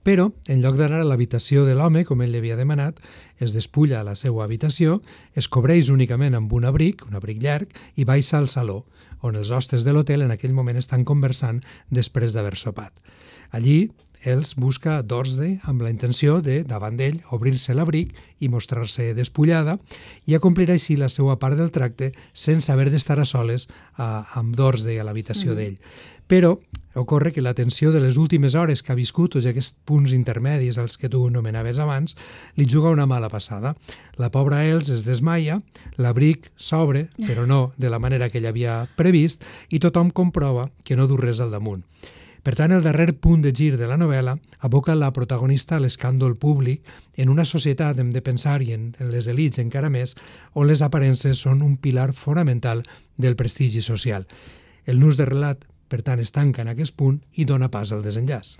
però, 0.02 0.30
en 0.50 0.62
lloc 0.64 0.78
d'anar 0.80 1.02
a 1.02 1.06
l'habitació 1.06 1.66
de 1.68 1.76
l'home, 1.78 2.02
com 2.08 2.24
ell 2.24 2.32
li 2.34 2.40
havia 2.40 2.56
demanat, 2.58 2.98
es 3.38 3.54
despulla 3.54 4.00
a 4.00 4.06
la 4.06 4.16
seva 4.18 4.42
habitació, 4.46 5.00
es 5.38 5.46
cobreix 5.46 5.92
únicament 5.94 6.34
amb 6.34 6.52
un 6.56 6.66
abric, 6.66 7.04
un 7.06 7.14
abric 7.18 7.42
llarg, 7.42 7.70
i 7.94 8.08
baixa 8.08 8.40
al 8.40 8.48
saló, 8.50 8.82
on 9.22 9.36
els 9.38 9.52
hostes 9.54 9.84
de 9.86 9.94
l'hotel 9.94 10.24
en 10.24 10.32
aquell 10.34 10.56
moment 10.56 10.80
estan 10.80 11.04
conversant 11.06 11.60
després 11.90 12.34
d'haver 12.34 12.56
sopat. 12.58 12.92
Allí, 13.52 13.92
els 14.22 14.54
busca 14.54 15.00
Dorsday 15.02 15.58
amb 15.68 15.82
la 15.82 15.90
intenció 15.90 16.40
de, 16.42 16.62
davant 16.68 16.96
d'ell, 16.98 17.20
obrir-se 17.34 17.74
l'abric 17.74 18.14
i 18.42 18.48
mostrar-se 18.52 19.12
despullada 19.18 19.78
i 20.26 20.36
acomplir 20.36 20.70
així 20.70 20.96
la 20.96 21.10
seva 21.10 21.38
part 21.42 21.58
del 21.58 21.72
tracte 21.74 22.12
sense 22.32 22.70
haver 22.72 22.90
d'estar 22.90 23.18
a 23.20 23.26
soles 23.26 23.68
a, 23.96 24.24
amb 24.38 24.56
Dorsday 24.56 24.98
a 24.98 25.06
l'habitació 25.06 25.52
mm. 25.52 25.58
d'ell. 25.58 25.78
Però 26.32 26.54
ocorre 26.94 27.32
que 27.32 27.42
la 27.42 27.52
tensió 27.52 27.90
de 27.92 28.00
les 28.00 28.16
últimes 28.16 28.54
hores 28.54 28.82
que 28.82 28.92
ha 28.92 28.96
viscut, 28.96 29.34
tots 29.34 29.48
aquests 29.48 29.74
punts 29.84 30.14
intermedis 30.16 30.78
als 30.78 30.96
que 30.96 31.10
tu 31.12 31.26
nomenaves 31.28 31.80
abans, 31.82 32.16
li 32.56 32.64
juga 32.64 32.94
una 32.94 33.06
mala 33.06 33.28
passada. 33.28 33.74
La 34.16 34.30
pobra 34.30 34.62
Els 34.64 34.88
es 34.88 35.04
desmaia, 35.04 35.60
l'abric 35.98 36.48
s'obre, 36.56 37.08
però 37.26 37.44
no 37.46 37.72
de 37.76 37.90
la 37.90 37.98
manera 37.98 38.30
que 38.30 38.40
ell 38.40 38.48
havia 38.48 38.86
previst, 38.96 39.44
i 39.68 39.82
tothom 39.82 40.08
comprova 40.10 40.70
que 40.84 40.96
no 40.96 41.08
du 41.10 41.20
res 41.20 41.40
al 41.40 41.52
damunt. 41.52 41.84
Per 42.42 42.56
tant, 42.58 42.72
el 42.74 42.82
darrer 42.82 43.12
punt 43.22 43.42
de 43.44 43.52
gir 43.54 43.76
de 43.78 43.86
la 43.86 43.96
novel·la 43.98 44.34
aboca 44.66 44.96
la 44.98 45.12
protagonista 45.14 45.76
a 45.76 45.82
l'escàndol 45.82 46.34
públic 46.34 46.82
en 47.14 47.30
una 47.30 47.44
societat, 47.46 48.00
hem 48.02 48.10
de 48.10 48.22
pensar, 48.22 48.58
i 48.66 48.72
en, 48.74 48.88
en 48.98 49.12
les 49.14 49.28
elites 49.30 49.62
encara 49.62 49.90
més, 49.94 50.16
on 50.58 50.66
les 50.66 50.82
aparences 50.82 51.38
són 51.38 51.62
un 51.62 51.76
pilar 51.78 52.10
fonamental 52.18 52.82
del 53.16 53.38
prestigi 53.38 53.82
social. 53.82 54.26
El 54.86 54.98
nus 54.98 55.16
de 55.20 55.28
relat, 55.30 55.62
per 55.86 56.02
tant, 56.02 56.18
es 56.18 56.34
tanca 56.34 56.66
en 56.66 56.72
aquest 56.72 56.96
punt 56.98 57.20
i 57.38 57.46
dona 57.46 57.70
pas 57.70 57.94
al 57.94 58.02
desenllaç. 58.02 58.56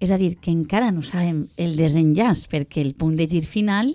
És 0.00 0.12
a 0.14 0.16
dir, 0.16 0.38
que 0.40 0.54
encara 0.54 0.88
no 0.94 1.02
sabem 1.04 1.48
el 1.60 1.76
desenllaç, 1.76 2.46
perquè 2.48 2.80
el 2.80 2.94
punt 2.96 3.18
de 3.18 3.28
gir 3.28 3.44
final 3.44 3.92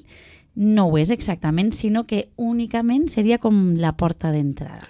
no 0.53 0.91
ho 0.91 0.99
és 1.01 1.09
exactament, 1.09 1.71
sinó 1.73 2.03
que 2.05 2.27
únicament 2.37 3.07
seria 3.09 3.39
com 3.41 3.73
la 3.79 3.95
porta 3.97 4.29
d'entrada. 4.29 4.85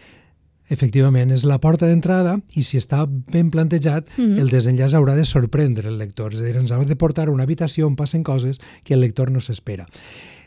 Efectivament, 0.73 1.31
és 1.35 1.43
la 1.45 1.59
porta 1.61 1.85
d'entrada 1.85 2.39
i 2.57 2.63
si 2.65 2.79
està 2.81 3.03
ben 3.07 3.51
plantejat, 3.53 4.07
mm 4.17 4.23
-hmm. 4.23 4.39
el 4.41 4.49
desenllaç 4.49 4.95
haurà 4.97 5.15
de 5.15 5.25
sorprendre 5.25 5.87
el 5.87 5.97
lector, 5.97 6.33
és 6.33 6.41
a 6.41 6.43
dir, 6.43 6.55
ens 6.55 6.71
haurà 6.71 6.85
de 6.85 6.95
portar 6.95 7.27
a 7.27 7.31
una 7.31 7.43
habitació 7.43 7.87
on 7.87 7.95
passen 7.95 8.23
coses 8.23 8.59
que 8.83 8.95
el 8.95 9.01
lector 9.01 9.29
no 9.31 9.39
s'espera. 9.39 9.85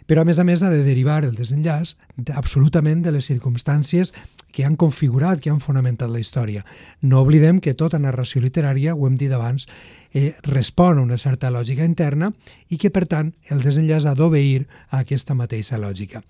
Però, 0.06 0.22
a 0.22 0.28
més 0.28 0.38
a 0.38 0.44
més, 0.46 0.62
ha 0.62 0.70
de 0.70 0.84
derivar 0.86 1.24
el 1.26 1.34
desenllaç 1.34 1.96
absolutament 2.34 3.02
de 3.02 3.12
les 3.14 3.26
circumstàncies 3.26 4.12
que 4.54 4.64
han 4.64 4.76
configurat, 4.80 5.40
que 5.42 5.50
han 5.50 5.60
fonamentat 5.60 6.10
la 6.10 6.22
història. 6.22 6.64
No 7.02 7.20
oblidem 7.24 7.58
que 7.60 7.74
tota 7.74 7.98
narració 7.98 8.40
literària, 8.44 8.94
ho 8.94 9.06
hem 9.08 9.16
dit 9.18 9.32
abans, 9.34 9.66
eh, 10.14 10.36
respon 10.46 10.98
a 10.98 11.02
una 11.02 11.18
certa 11.18 11.50
lògica 11.50 11.84
interna 11.84 12.32
i 12.70 12.78
que, 12.78 12.90
per 12.90 13.04
tant, 13.06 13.34
el 13.50 13.60
desenllaç 13.60 14.06
ha 14.06 14.14
d'obeir 14.14 14.66
a 14.88 15.02
aquesta 15.02 15.34
mateixa 15.34 15.76
lògica. 15.78 16.22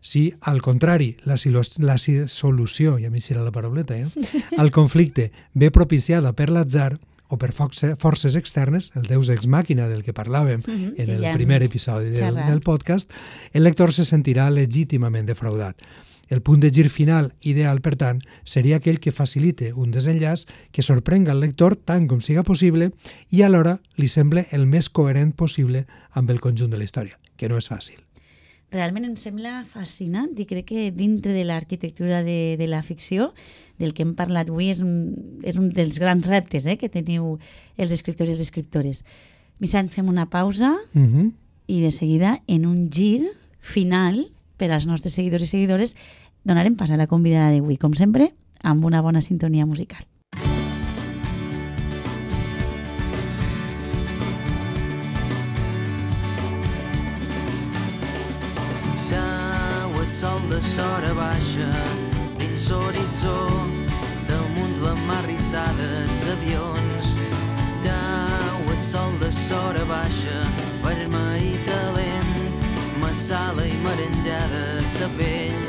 Si, 0.00 0.32
al 0.40 0.62
contrari, 0.62 1.16
la, 1.26 1.36
la 1.78 1.98
solució, 1.98 2.98
ja 2.98 3.10
m'hi 3.10 3.22
la 3.34 3.52
parauleta, 3.52 3.96
eh? 3.98 4.08
el 4.62 4.70
conflicte 4.70 5.30
ve 5.54 5.70
propiciada 5.70 6.32
per 6.32 6.50
l'atzar 6.50 6.96
o 7.28 7.38
per 7.38 7.52
forces 7.52 8.36
externes, 8.36 8.90
el 8.96 9.06
deus 9.08 9.28
ex 9.28 9.46
màquina 9.46 9.88
del 9.88 10.02
que 10.02 10.16
parlàvem 10.16 10.60
uh 10.60 10.74
-huh, 10.74 10.94
en 10.96 11.10
el 11.10 11.32
primer 11.34 11.62
episodi 11.62 12.10
del, 12.10 12.34
del 12.34 12.60
podcast, 12.60 13.12
el 13.52 13.64
lector 13.64 13.92
se 13.92 14.04
sentirà 14.04 14.50
legítimament 14.50 15.26
defraudat. 15.26 15.76
El 16.28 16.42
punt 16.42 16.60
de 16.60 16.70
gir 16.70 16.90
final 16.90 17.32
ideal, 17.40 17.80
per 17.80 17.96
tant, 17.96 18.20
seria 18.44 18.76
aquell 18.76 19.00
que 19.00 19.12
facilite 19.12 19.72
un 19.72 19.90
desenllaç 19.90 20.44
que 20.72 20.82
sorprenga 20.82 21.32
el 21.32 21.40
lector 21.40 21.76
tant 21.76 22.06
com 22.06 22.20
siga 22.20 22.42
possible 22.42 22.92
i 23.30 23.42
alhora 23.42 23.80
li 23.96 24.08
semble 24.08 24.46
el 24.52 24.66
més 24.66 24.90
coherent 24.90 25.32
possible 25.32 25.86
amb 26.12 26.30
el 26.30 26.40
conjunt 26.40 26.70
de 26.70 26.76
la 26.76 26.84
història, 26.84 27.18
que 27.36 27.48
no 27.48 27.56
és 27.56 27.68
fàcil 27.68 28.07
realment 28.70 29.06
em 29.08 29.16
sembla 29.16 29.62
fascinant 29.70 30.34
i 30.36 30.44
crec 30.48 30.68
que 30.68 30.88
dintre 30.92 31.32
de 31.32 31.44
l'arquitectura 31.48 32.20
de, 32.26 32.56
de 32.60 32.68
la 32.68 32.82
ficció, 32.84 33.32
del 33.78 33.94
que 33.94 34.04
hem 34.04 34.14
parlat 34.18 34.50
avui, 34.50 34.68
és 34.72 34.82
un, 34.84 35.40
és 35.46 35.56
un 35.56 35.70
dels 35.72 35.98
grans 36.02 36.28
reptes 36.28 36.66
eh, 36.66 36.76
que 36.76 36.90
teniu 36.92 37.38
els 37.78 37.94
escriptors 37.94 38.28
i 38.28 38.36
les 38.36 38.44
escriptores. 38.44 39.04
Vicent, 39.58 39.88
fem 39.90 40.08
una 40.08 40.28
pausa 40.28 40.74
uh 40.76 40.98
mhm. 40.98 41.14
-huh. 41.14 41.32
i 41.66 41.80
de 41.80 41.90
seguida, 41.90 42.42
en 42.46 42.66
un 42.66 42.90
gir 42.90 43.22
final 43.60 44.30
per 44.56 44.70
als 44.70 44.86
nostres 44.86 45.14
seguidors 45.14 45.42
i 45.42 45.46
seguidores, 45.46 45.96
donarem 46.44 46.76
pas 46.76 46.90
a 46.90 46.96
la 46.96 47.06
convidada 47.06 47.52
d'avui, 47.52 47.76
com 47.76 47.94
sempre, 47.94 48.32
amb 48.62 48.84
una 48.84 49.00
bona 49.00 49.20
sintonia 49.20 49.66
musical. 49.66 50.04
De 60.58 60.64
sora 60.64 61.14
baixa 61.14 61.70
dins 62.38 62.62
l'horitzó 62.70 63.36
damunt 64.26 64.76
la 64.82 64.94
mar 65.06 65.22
rissada 65.26 65.86
els 66.02 66.22
avions. 66.34 67.06
Tau 67.84 68.58
el 68.74 68.82
sol 68.90 69.12
de 69.22 69.30
sora 69.36 69.84
baixa 69.90 70.38
vermell 70.82 71.44
i 71.50 71.54
talent 71.68 72.32
massala 73.02 73.66
i 73.70 73.78
merengada 73.86 74.64
sa 74.96 75.08
pell 75.18 75.62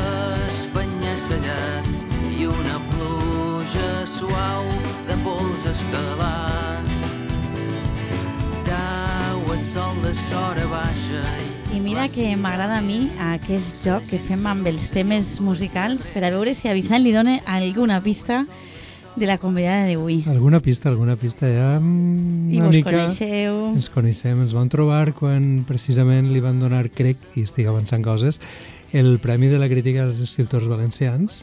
espanyassellat 0.00 1.90
i 2.32 2.46
una 2.48 2.78
pluja 2.92 3.90
suau 4.18 4.70
de 5.08 5.18
pols 5.26 5.66
estel·lar. 5.74 6.80
Tau 8.70 9.50
el 9.56 9.66
sol 9.74 10.00
de 10.06 10.14
sora 10.28 10.70
baixa 10.78 11.26
i 11.48 11.61
i 11.72 11.80
mira 11.80 12.08
que 12.08 12.34
m'agrada 12.36 12.78
a 12.78 12.82
mi 12.84 13.06
aquest 13.32 13.80
joc 13.86 14.04
que 14.10 14.18
fem 14.20 14.44
amb 14.46 14.66
els 14.68 14.90
temes 14.92 15.38
musicals 15.40 16.10
per 16.12 16.20
a 16.26 16.30
veure 16.34 16.52
si 16.54 16.68
a 16.68 16.74
Vicent 16.76 17.00
li 17.00 17.14
dona 17.14 17.38
alguna 17.48 18.00
pista 18.04 18.42
de 19.16 19.28
la 19.28 19.38
convidada 19.38 19.86
d'avui. 19.88 20.22
Alguna 20.28 20.60
pista, 20.60 20.90
alguna 20.90 21.16
pista. 21.16 21.48
Ja 21.48 21.76
I 21.80 22.60
vos 22.60 22.74
mica 22.74 22.90
coneixeu. 22.90 23.72
Ens 23.72 23.88
coneixem, 23.92 24.42
ens 24.44 24.52
vam 24.56 24.68
trobar 24.72 25.14
quan 25.16 25.64
precisament 25.68 26.32
li 26.32 26.44
van 26.44 26.60
donar, 26.60 26.86
crec, 26.92 27.20
i 27.36 27.46
estic 27.48 27.68
avançant 27.68 28.04
coses, 28.04 28.40
el 28.92 29.16
Premi 29.20 29.48
de 29.48 29.60
la 29.60 29.68
Crítica 29.72 30.04
dels 30.04 30.20
Escriptors 30.20 30.68
Valencians 30.68 31.40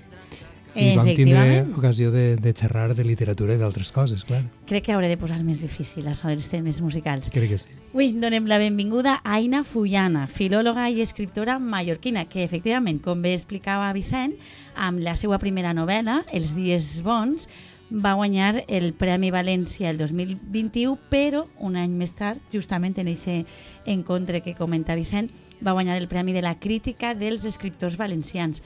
i 0.75 0.95
vam 0.97 1.07
tindre 1.17 1.63
ocasió 1.77 2.11
de, 2.11 2.35
de 2.38 2.53
xerrar 2.53 2.93
de 2.95 3.03
literatura 3.03 3.55
i 3.55 3.61
d'altres 3.61 3.91
coses, 3.91 4.25
clar. 4.27 4.43
Crec 4.69 4.85
que 4.85 4.93
hauré 4.93 5.09
de 5.09 5.17
posar 5.17 5.39
més 5.43 5.61
difícil 5.61 6.07
a 6.07 6.13
saber 6.17 6.35
els 6.38 6.49
temes 6.51 6.81
musicals. 6.85 7.31
Crec 7.33 7.49
que 7.49 7.57
sí. 7.61 7.73
Avui 7.89 8.11
donem 8.21 8.45
la 8.49 8.59
benvinguda 8.61 9.17
a 9.23 9.39
Aina 9.39 9.63
Fullana, 9.65 10.27
filòloga 10.29 10.89
i 10.93 11.01
escriptora 11.01 11.57
mallorquina, 11.59 12.27
que 12.29 12.43
efectivament, 12.45 13.01
com 13.01 13.23
bé 13.25 13.33
explicava 13.33 13.89
Vicent, 13.97 14.38
amb 14.77 15.01
la 15.01 15.17
seva 15.19 15.41
primera 15.41 15.73
novel·la, 15.73 16.23
Els 16.31 16.53
dies 16.55 16.99
bons, 17.01 17.49
va 17.89 18.13
guanyar 18.13 18.63
el 18.67 18.93
Premi 18.93 19.31
València 19.33 19.89
el 19.89 19.97
2021, 19.97 20.95
però 21.09 21.47
un 21.57 21.75
any 21.81 21.97
més 21.97 22.13
tard, 22.13 22.41
justament 22.53 22.93
en 23.01 23.09
aquest 23.09 23.89
encontre 23.89 24.43
que 24.45 24.53
comenta 24.53 24.95
Vicent, 24.95 25.31
va 25.65 25.73
guanyar 25.73 25.97
el 25.97 26.07
Premi 26.07 26.33
de 26.33 26.45
la 26.45 26.55
Crítica 26.59 27.15
dels 27.15 27.45
Escriptors 27.45 27.97
Valencians. 27.97 28.61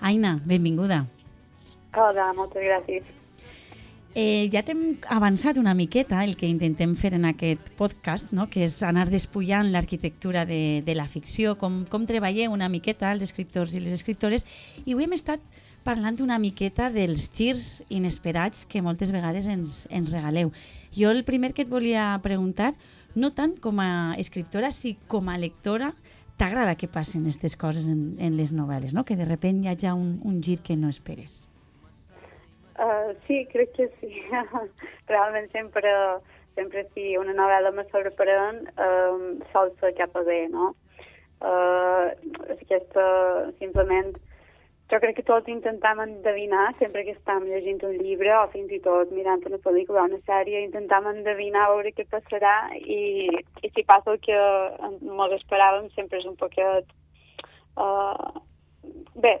Aina, 0.00 0.36
benvinguda. 0.44 1.06
Hola, 1.96 2.32
moltes 2.36 2.60
gràcies. 2.60 3.06
Eh, 4.16 4.48
ja 4.52 4.62
t'hem 4.64 4.98
avançat 5.12 5.56
una 5.60 5.72
miqueta 5.76 6.22
el 6.24 6.34
que 6.36 6.48
intentem 6.48 6.94
fer 6.96 7.10
en 7.16 7.24
aquest 7.28 7.70
podcast, 7.76 8.34
no? 8.36 8.46
que 8.52 8.62
és 8.64 8.78
anar 8.84 9.06
despullant 9.12 9.70
l'arquitectura 9.72 10.46
de, 10.48 10.82
de 10.84 10.94
la 10.96 11.06
ficció, 11.08 11.54
com, 11.60 11.82
com 11.88 12.04
treballeu 12.08 12.52
una 12.52 12.68
miqueta 12.72 13.10
els 13.12 13.24
escriptors 13.24 13.72
i 13.76 13.80
les 13.80 13.96
escriptores, 13.96 14.44
i 14.84 14.92
avui 14.92 15.04
hem 15.04 15.16
estat 15.16 15.40
parlant 15.84 16.20
una 16.24 16.38
miqueta 16.42 16.90
dels 16.92 17.30
girs 17.32 17.82
inesperats 17.88 18.64
que 18.68 18.84
moltes 18.84 19.12
vegades 19.12 19.48
ens, 19.48 19.82
ens 19.88 20.12
regaleu. 20.12 20.52
Jo 20.96 21.12
el 21.12 21.24
primer 21.24 21.54
que 21.56 21.64
et 21.64 21.72
volia 21.72 22.10
preguntar, 22.24 22.74
no 23.14 23.32
tant 23.32 23.56
com 23.60 23.80
a 23.80 23.90
escriptora, 24.20 24.68
si 24.72 24.98
com 25.08 25.28
a 25.32 25.40
lectora, 25.40 25.94
t'agrada 26.36 26.76
que 26.76 26.92
passen 26.92 27.24
aquestes 27.24 27.56
coses 27.56 27.88
en, 27.88 28.16
en 28.20 28.36
les 28.36 28.52
novel·les, 28.52 28.92
no? 28.92 29.04
que 29.04 29.16
de 29.16 29.28
sobte 29.28 29.52
hi 29.52 29.68
hagi 29.72 29.92
un, 29.92 30.18
un 30.24 30.40
gir 30.44 30.60
que 30.60 30.76
no 30.76 30.92
esperes. 30.92 31.46
Uh, 32.78 33.14
sí, 33.26 33.46
crec 33.52 33.72
que 33.72 33.88
sí. 34.00 34.22
Realment 35.08 35.50
sempre, 35.52 35.92
sempre 36.54 36.84
si 36.92 37.16
una 37.16 37.32
novel·la 37.36 37.72
me 37.72 37.86
sorprèn, 37.88 38.66
um, 38.76 39.26
sol 39.52 39.72
ser 39.80 39.94
cap 39.96 40.16
a 40.16 40.24
bé, 40.26 40.42
no? 40.52 40.74
Uh, 41.40 42.12
aquesta, 42.52 43.04
simplement, 43.60 44.12
jo 44.92 45.00
crec 45.02 45.16
que 45.18 45.24
tots 45.26 45.50
intentem 45.50 46.02
endevinar, 46.04 46.66
sempre 46.78 47.02
que 47.06 47.16
estem 47.16 47.48
llegint 47.48 47.80
un 47.88 47.96
llibre 47.98 48.30
o 48.36 48.44
fins 48.52 48.70
i 48.70 48.78
tot 48.84 49.10
mirant 49.10 49.42
una 49.48 49.58
pel·lícula 49.64 50.04
o 50.04 50.10
una 50.10 50.20
sèrie, 50.28 50.62
intentem 50.62 51.08
endevinar 51.10 51.70
veure 51.72 51.94
què 51.96 52.06
passarà 52.12 52.54
i, 52.76 53.26
i 53.64 53.72
si 53.72 53.86
passa 53.88 54.12
el 54.14 54.20
que 54.22 54.36
ens 54.36 55.38
esperàvem 55.40 55.90
sempre 55.96 56.20
és 56.20 56.28
un 56.28 56.36
poquet... 56.38 56.92
Uh, 57.76 58.40
bé, 59.20 59.34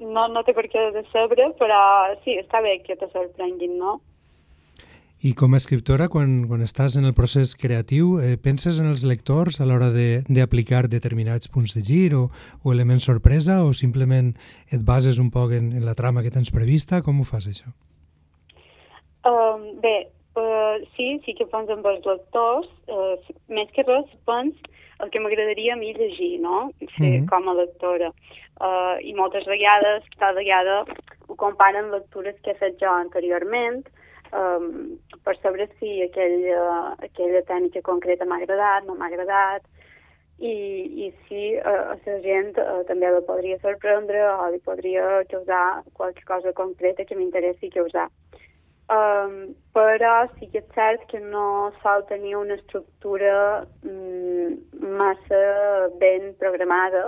no, 0.00 0.28
no 0.28 0.42
té 0.44 0.54
per 0.56 0.66
què 0.72 0.90
decebre, 0.96 1.50
però 1.60 1.80
sí, 2.24 2.38
està 2.40 2.62
bé 2.64 2.78
que 2.86 2.96
te 2.96 3.08
sorprenguin, 3.12 3.76
no? 3.78 3.98
I 5.20 5.34
com 5.36 5.52
a 5.52 5.58
escriptora, 5.60 6.06
quan, 6.08 6.46
quan 6.48 6.62
estàs 6.64 6.94
en 6.96 7.04
el 7.04 7.12
procés 7.12 7.52
creatiu, 7.52 8.14
eh, 8.24 8.38
penses 8.40 8.78
en 8.80 8.88
els 8.88 9.02
lectors 9.04 9.58
a 9.60 9.66
l'hora 9.68 9.90
d'aplicar 9.92 10.86
de, 10.86 10.94
determinats 10.96 11.50
punts 11.52 11.74
de 11.76 11.82
gir 11.84 12.14
o, 12.16 12.30
o 12.64 12.72
elements 12.72 13.04
sorpresa 13.04 13.58
o 13.66 13.74
simplement 13.76 14.32
et 14.72 14.80
bases 14.80 15.20
un 15.20 15.28
poc 15.28 15.52
en, 15.58 15.74
en 15.76 15.84
la 15.84 15.92
trama 15.98 16.24
que 16.24 16.32
tens 16.32 16.48
prevista? 16.48 17.02
Com 17.04 17.20
ho 17.20 17.28
fas, 17.28 17.50
això? 17.52 17.68
Um, 19.28 19.68
bé, 19.84 20.08
uh, 20.40 20.80
sí, 20.96 21.12
sí 21.26 21.36
que 21.36 21.44
pens 21.52 21.68
amb 21.68 21.84
els 21.92 22.08
lectors. 22.08 22.72
Uh, 22.88 23.20
més 23.52 23.68
que 23.76 23.84
res, 23.84 24.08
pens 24.24 24.56
el 25.04 25.12
que 25.12 25.20
m'agradaria 25.20 25.74
a 25.76 25.80
mi 25.80 25.92
llegir, 25.96 26.38
no? 26.40 26.70
Ser 26.96 27.20
mm 27.20 27.20
-hmm. 27.20 27.28
com 27.28 27.48
a 27.48 27.54
lectora. 27.60 28.12
Uh, 28.60 29.00
I 29.00 29.14
moltes 29.16 29.46
vegades, 29.48 30.04
cada 30.18 30.36
vegada, 30.36 30.84
ho 31.28 31.34
comparen 31.40 31.90
lectures 31.94 32.36
que 32.44 32.52
he 32.52 32.58
fet 32.60 32.76
jo 32.82 32.90
anteriorment, 32.92 33.86
um, 34.36 34.98
per 35.24 35.36
saber 35.40 35.68
si 35.78 36.02
aquella, 36.04 36.96
aquella 37.00 37.40
tècnica 37.48 37.80
concreta 37.86 38.28
m'ha 38.28 38.36
agradat, 38.42 38.84
no 38.84 38.98
m'ha 38.98 39.08
agradat, 39.08 39.64
i, 40.40 40.52
i 41.06 41.08
si 41.24 41.56
uh, 41.56 41.94
a 41.94 41.96
la 42.04 42.18
gent 42.24 42.56
uh, 42.60 42.82
també 42.88 43.08
la 43.12 43.24
podria 43.24 43.56
sorprendre 43.64 44.22
o 44.28 44.48
li 44.52 44.60
podria 44.64 45.22
causar 45.32 45.82
qualque 45.96 46.24
cosa 46.28 46.52
concreta 46.52 47.04
que 47.04 47.16
m'interessi 47.16 47.72
causar. 47.72 48.08
Um, 48.90 49.52
però 49.72 50.26
sí 50.34 50.48
que 50.50 50.64
és 50.64 50.70
cert 50.74 51.04
que 51.12 51.20
no 51.22 51.70
sol 51.80 52.02
tenir 52.08 52.34
una 52.36 52.56
estructura 52.58 53.64
um, 53.86 54.56
massa 54.98 55.42
ben 56.00 56.32
programada, 56.40 57.04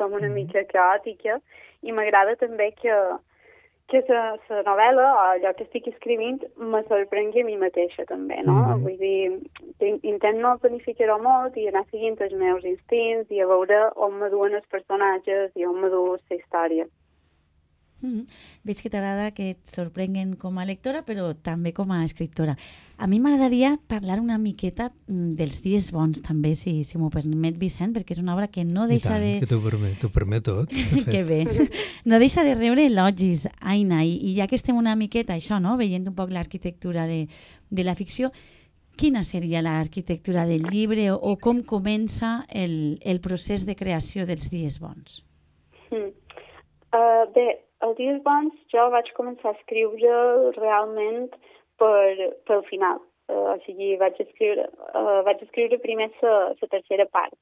som 0.00 0.16
una 0.16 0.30
mica 0.32 0.64
caòtica 0.72 1.36
i 1.84 1.92
m'agrada 1.92 2.36
també 2.40 2.70
que, 2.80 2.96
que 3.92 4.00
la, 4.08 4.22
la 4.48 4.62
novel·la 4.68 5.08
o 5.10 5.18
allò 5.26 5.52
que 5.56 5.66
estic 5.66 5.88
escrivint 5.92 6.44
me 6.74 6.82
sorprengui 6.88 7.44
a 7.44 7.48
mi 7.48 7.56
mateixa 7.60 8.06
també, 8.08 8.40
no? 8.46 8.52
Mm 8.52 8.64
-hmm. 8.68 8.82
Vull 8.84 8.98
dir, 9.04 10.00
intent 10.12 10.40
no 10.40 10.56
planificar-ho 10.62 11.18
molt 11.22 11.56
i 11.56 11.68
anar 11.68 11.84
seguint 11.90 12.16
els 12.20 12.34
meus 12.44 12.64
instints 12.64 13.30
i 13.30 13.40
a 13.40 13.50
veure 13.52 13.80
on 13.96 14.18
me 14.20 14.30
duen 14.30 14.54
els 14.54 14.66
personatges 14.74 15.50
i 15.56 15.66
on 15.66 15.80
me 15.80 15.88
du 15.90 16.02
la 16.16 16.36
història. 16.36 16.86
Mm 18.00 18.08
-hmm. 18.08 18.26
Veig 18.64 18.82
que 18.82 18.90
t'agrada 18.90 19.30
que 19.32 19.50
et 19.50 19.58
sorprenguen 19.70 20.36
com 20.36 20.58
a 20.58 20.64
lectora, 20.64 21.04
però 21.04 21.34
també 21.34 21.72
com 21.72 21.90
a 21.92 22.04
escriptora. 22.04 22.56
A 22.96 23.06
mi 23.06 23.18
m'agradaria 23.18 23.78
parlar 23.86 24.20
una 24.20 24.38
miqueta 24.38 24.92
mm, 25.06 25.34
dels 25.36 25.62
dies 25.62 25.90
bons, 25.90 26.20
també, 26.22 26.54
si, 26.54 26.84
si 26.84 26.98
m'ho 26.98 27.10
permet, 27.10 27.58
Vicent, 27.58 27.92
perquè 27.94 28.12
és 28.12 28.18
una 28.18 28.34
obra 28.34 28.48
que 28.48 28.64
no 28.64 28.86
deixa 28.86 29.10
tant, 29.10 29.22
de... 29.22 29.40
que 29.40 29.46
t'ho 29.46 29.60
permet, 29.60 29.98
t'ho 30.00 30.10
permet 30.10 30.42
tot. 30.42 30.68
que 31.12 31.22
bé. 31.24 31.70
No 32.04 32.18
deixa 32.18 32.44
de 32.44 32.54
rebre 32.54 32.86
elogis, 32.86 33.48
Aina, 33.60 34.04
i, 34.04 34.16
i 34.16 34.34
ja 34.36 34.46
que 34.46 34.56
estem 34.56 34.76
una 34.76 34.96
miqueta, 34.96 35.34
això, 35.34 35.60
no?, 35.60 35.76
veient 35.76 36.06
un 36.08 36.14
poc 36.14 36.30
l'arquitectura 36.30 37.06
de, 37.06 37.28
de 37.70 37.84
la 37.84 37.94
ficció, 37.94 38.32
quina 39.00 39.24
seria 39.24 39.62
l'arquitectura 39.62 40.44
del 40.44 40.68
llibre 40.68 41.10
o, 41.10 41.16
o 41.16 41.38
com 41.40 41.62
comença 41.64 42.44
el, 42.48 42.98
el 43.00 43.20
procés 43.24 43.64
de 43.64 43.76
creació 43.76 44.26
dels 44.28 44.50
dies 44.52 44.76
bons? 44.82 45.22
Mm. 45.90 46.10
Uh, 46.90 47.24
bé, 47.32 47.46
el 47.86 47.94
Dies 47.98 48.18
Bons 48.26 48.56
jo 48.72 48.88
vaig 48.94 49.08
començar 49.16 49.52
a 49.52 49.58
escriure 49.58 50.16
realment 50.58 51.30
per, 51.80 52.32
pel 52.48 52.66
final. 52.68 53.00
Uh, 53.30 53.54
o 53.54 53.56
sigui, 53.64 53.94
vaig 54.00 54.18
escriure, 54.22 54.66
uh, 54.98 55.20
vaig 55.26 55.42
escriure 55.44 55.78
primer 55.82 56.08
la 56.20 56.68
tercera 56.72 57.06
part, 57.06 57.36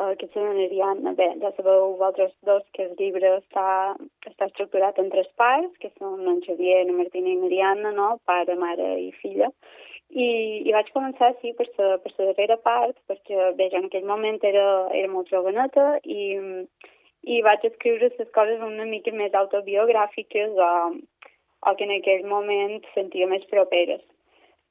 uh, 0.00 0.14
que 0.16 0.28
una 0.40 0.64
Ariadna. 0.64 1.12
Bé, 1.18 1.28
ja 1.42 1.52
sabeu 1.56 1.98
vosaltres 1.98 2.32
dos 2.48 2.64
que 2.72 2.86
el 2.86 2.94
llibre 3.00 3.34
està, 3.42 3.66
està 4.30 4.48
estructurat 4.48 4.98
en 5.02 5.12
tres 5.12 5.28
parts, 5.36 5.74
que 5.82 5.92
són 5.98 6.24
en 6.32 6.40
Xavier, 6.46 6.80
en 6.86 6.96
Martina 6.96 7.28
i 7.34 7.36
Mariana, 7.42 7.92
no? 7.92 8.08
pare, 8.24 8.56
mare 8.56 8.94
i 9.02 9.12
filla. 9.20 9.52
I, 10.08 10.26
i 10.64 10.72
vaig 10.72 10.88
començar, 10.94 11.34
sí, 11.42 11.52
per 11.58 11.66
la, 11.76 11.96
per 12.00 12.12
darrera 12.16 12.56
part, 12.64 12.96
perquè, 13.10 13.52
bé, 13.58 13.68
jo 13.72 13.82
en 13.82 13.90
aquell 13.90 14.06
moment 14.08 14.38
era, 14.48 14.66
era 14.96 15.12
molt 15.12 15.28
joveneta 15.28 15.96
i 16.04 16.30
i 17.26 17.40
vaig 17.42 17.64
escriure 17.66 18.10
les 18.18 18.28
coses 18.34 18.62
una 18.62 18.86
mica 18.86 19.12
més 19.12 19.34
autobiogràfiques 19.34 20.54
o, 20.66 20.70
o 21.66 21.74
que 21.74 21.86
en 21.88 21.96
aquell 21.96 22.26
moment 22.30 22.78
sentia 22.94 23.26
més 23.30 23.46
properes. 23.50 24.02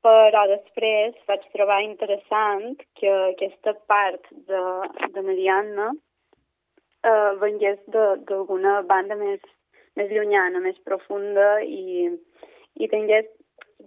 Però 0.05 0.45
després 0.47 1.17
vaig 1.27 1.45
trobar 1.53 1.81
interessant 1.83 2.75
que 2.99 3.11
aquesta 3.33 3.73
part 3.91 4.29
de, 4.49 4.63
de 5.15 5.23
Marianna 5.25 5.89
eh, 5.91 7.31
vengués 7.41 7.81
d'alguna 7.91 8.81
banda 8.87 9.17
més, 9.19 9.41
més 9.97 10.11
llunyana, 10.13 10.61
més 10.61 10.77
profunda 10.87 11.57
i, 11.65 12.11
i 12.77 12.91
tingués 12.91 13.27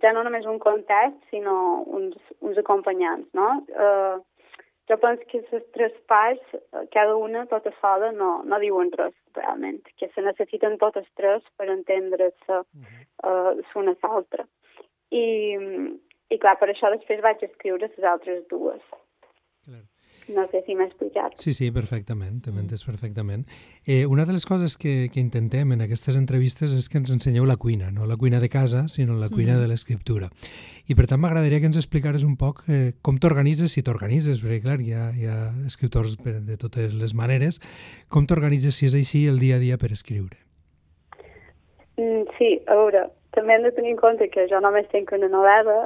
ja 0.03 0.13
no 0.13 0.25
només 0.27 0.47
un 0.47 0.59
context, 0.63 1.23
sinó 1.31 1.85
uns, 1.87 2.19
uns 2.45 2.59
acompanyants, 2.61 3.31
no? 3.35 3.49
Eh, 3.73 4.17
jo 4.89 4.97
penso 4.99 5.23
que 5.29 5.45
les 5.53 5.65
tres 5.73 5.93
parts, 6.07 6.55
eh, 6.55 6.87
cada 6.91 7.17
una 7.17 7.47
tota 7.47 7.73
sola, 7.81 8.11
no, 8.13 8.43
no 8.45 8.59
diuen 8.59 8.91
res 8.97 9.15
realment, 9.35 9.83
que 10.01 10.09
se 10.15 10.23
necessiten 10.23 10.79
totes 10.79 11.07
tres 11.21 11.43
per 11.57 11.69
entendre-se 11.69 12.61
uh 12.61 12.65
-huh. 12.65 13.03
uh, 13.29 13.65
l'una 13.75 13.95
a 14.01 14.09
l'altra. 14.09 14.47
I, 15.11 15.25
I 16.31 16.39
clar, 16.39 16.59
per 16.59 16.69
això 16.69 16.91
després 16.91 17.21
vaig 17.21 17.43
escriure 17.43 17.91
les 17.97 18.05
altres 18.05 18.47
dues. 18.49 18.83
No 20.29 20.45
sé 20.53 20.61
si 20.67 20.75
m'he 20.77 20.85
explicat. 20.85 21.33
Sí, 21.41 21.55
sí, 21.57 21.71
perfectament, 21.73 22.43
també 22.45 22.61
entès 22.61 22.83
perfectament. 22.85 23.47
Eh, 23.87 24.05
una 24.07 24.27
de 24.29 24.35
les 24.37 24.45
coses 24.45 24.77
que, 24.77 25.09
que 25.13 25.23
intentem 25.23 25.73
en 25.73 25.85
aquestes 25.85 26.19
entrevistes 26.21 26.75
és 26.77 26.91
que 26.93 27.01
ens 27.01 27.13
ensenyeu 27.15 27.47
la 27.49 27.57
cuina, 27.57 27.89
no 27.95 28.05
la 28.07 28.19
cuina 28.21 28.41
de 28.43 28.51
casa, 28.53 28.87
sinó 28.93 29.17
la 29.17 29.31
cuina 29.33 29.57
mm. 29.57 29.63
de 29.65 29.71
l'escriptura. 29.71 30.29
I 30.89 30.97
per 30.99 31.09
tant 31.09 31.23
m'agradaria 31.23 31.63
que 31.63 31.71
ens 31.71 31.81
explicares 31.81 32.27
un 32.29 32.37
poc 32.41 32.61
eh, 32.69 32.93
com 33.01 33.17
t'organitzes, 33.17 33.73
si 33.73 33.85
t'organitzes, 33.85 34.43
perquè 34.45 34.61
clar, 34.65 34.79
hi 34.85 34.93
ha, 34.93 35.09
hi 35.17 35.29
ha 35.29 35.39
escriptors 35.69 36.19
de 36.21 36.61
totes 36.61 36.93
les 36.93 37.17
maneres, 37.17 37.63
com 38.13 38.29
t'organitzes, 38.29 38.77
si 38.77 38.89
és 38.91 38.99
així, 39.01 39.25
el 39.33 39.41
dia 39.41 39.57
a 39.57 39.65
dia 39.65 39.81
per 39.81 39.95
escriure. 39.97 40.37
Mm, 41.97 42.29
sí, 42.37 42.53
a 42.69 42.77
veure, 42.79 43.09
també 43.39 43.55
hem 43.55 43.67
de 43.67 43.73
tenir 43.77 43.95
en 43.95 44.01
compte 44.01 44.29
que 44.35 44.47
jo 44.51 44.61
només 44.65 44.89
tinc 44.93 45.13
una 45.17 45.31
novel·la. 45.33 45.77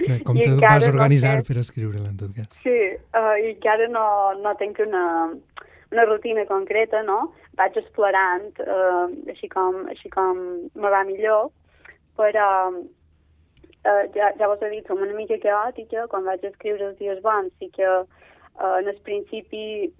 Bé, 0.00 0.18
com 0.26 0.38
te 0.40 0.50
vas 0.62 0.88
organitzar 0.88 1.36
no 1.38 1.46
per 1.46 1.58
escriure-la, 1.62 2.10
en 2.10 2.18
tot 2.22 2.34
cas? 2.36 2.50
Sí, 2.64 2.76
uh, 3.14 3.34
i 3.42 3.52
encara 3.54 3.88
no, 3.92 4.06
no 4.42 4.54
tinc 4.60 4.82
una, 4.84 5.04
una 5.94 6.08
rutina 6.10 6.46
concreta, 6.50 7.04
no? 7.06 7.30
Vaig 7.60 7.78
explorant, 7.80 8.50
uh, 8.66 9.06
així, 9.32 9.48
com, 9.52 9.84
així 9.94 10.12
com 10.12 10.42
me 10.74 10.92
va 10.92 11.06
millor, 11.08 11.50
però 12.18 12.50
uh, 12.74 14.04
ja, 14.16 14.32
ja 14.36 14.50
vos 14.50 14.62
he 14.62 14.72
dit, 14.74 14.86
som 14.90 15.02
una 15.06 15.16
mica 15.16 15.38
caòtica, 15.42 16.08
quan 16.12 16.26
vaig 16.28 16.44
escriure 16.50 16.90
els 16.90 17.00
dies 17.00 17.22
bons, 17.24 17.52
sí 17.60 17.70
que 17.76 18.00
en 18.58 18.88
el 18.88 18.96
principi 19.04 19.92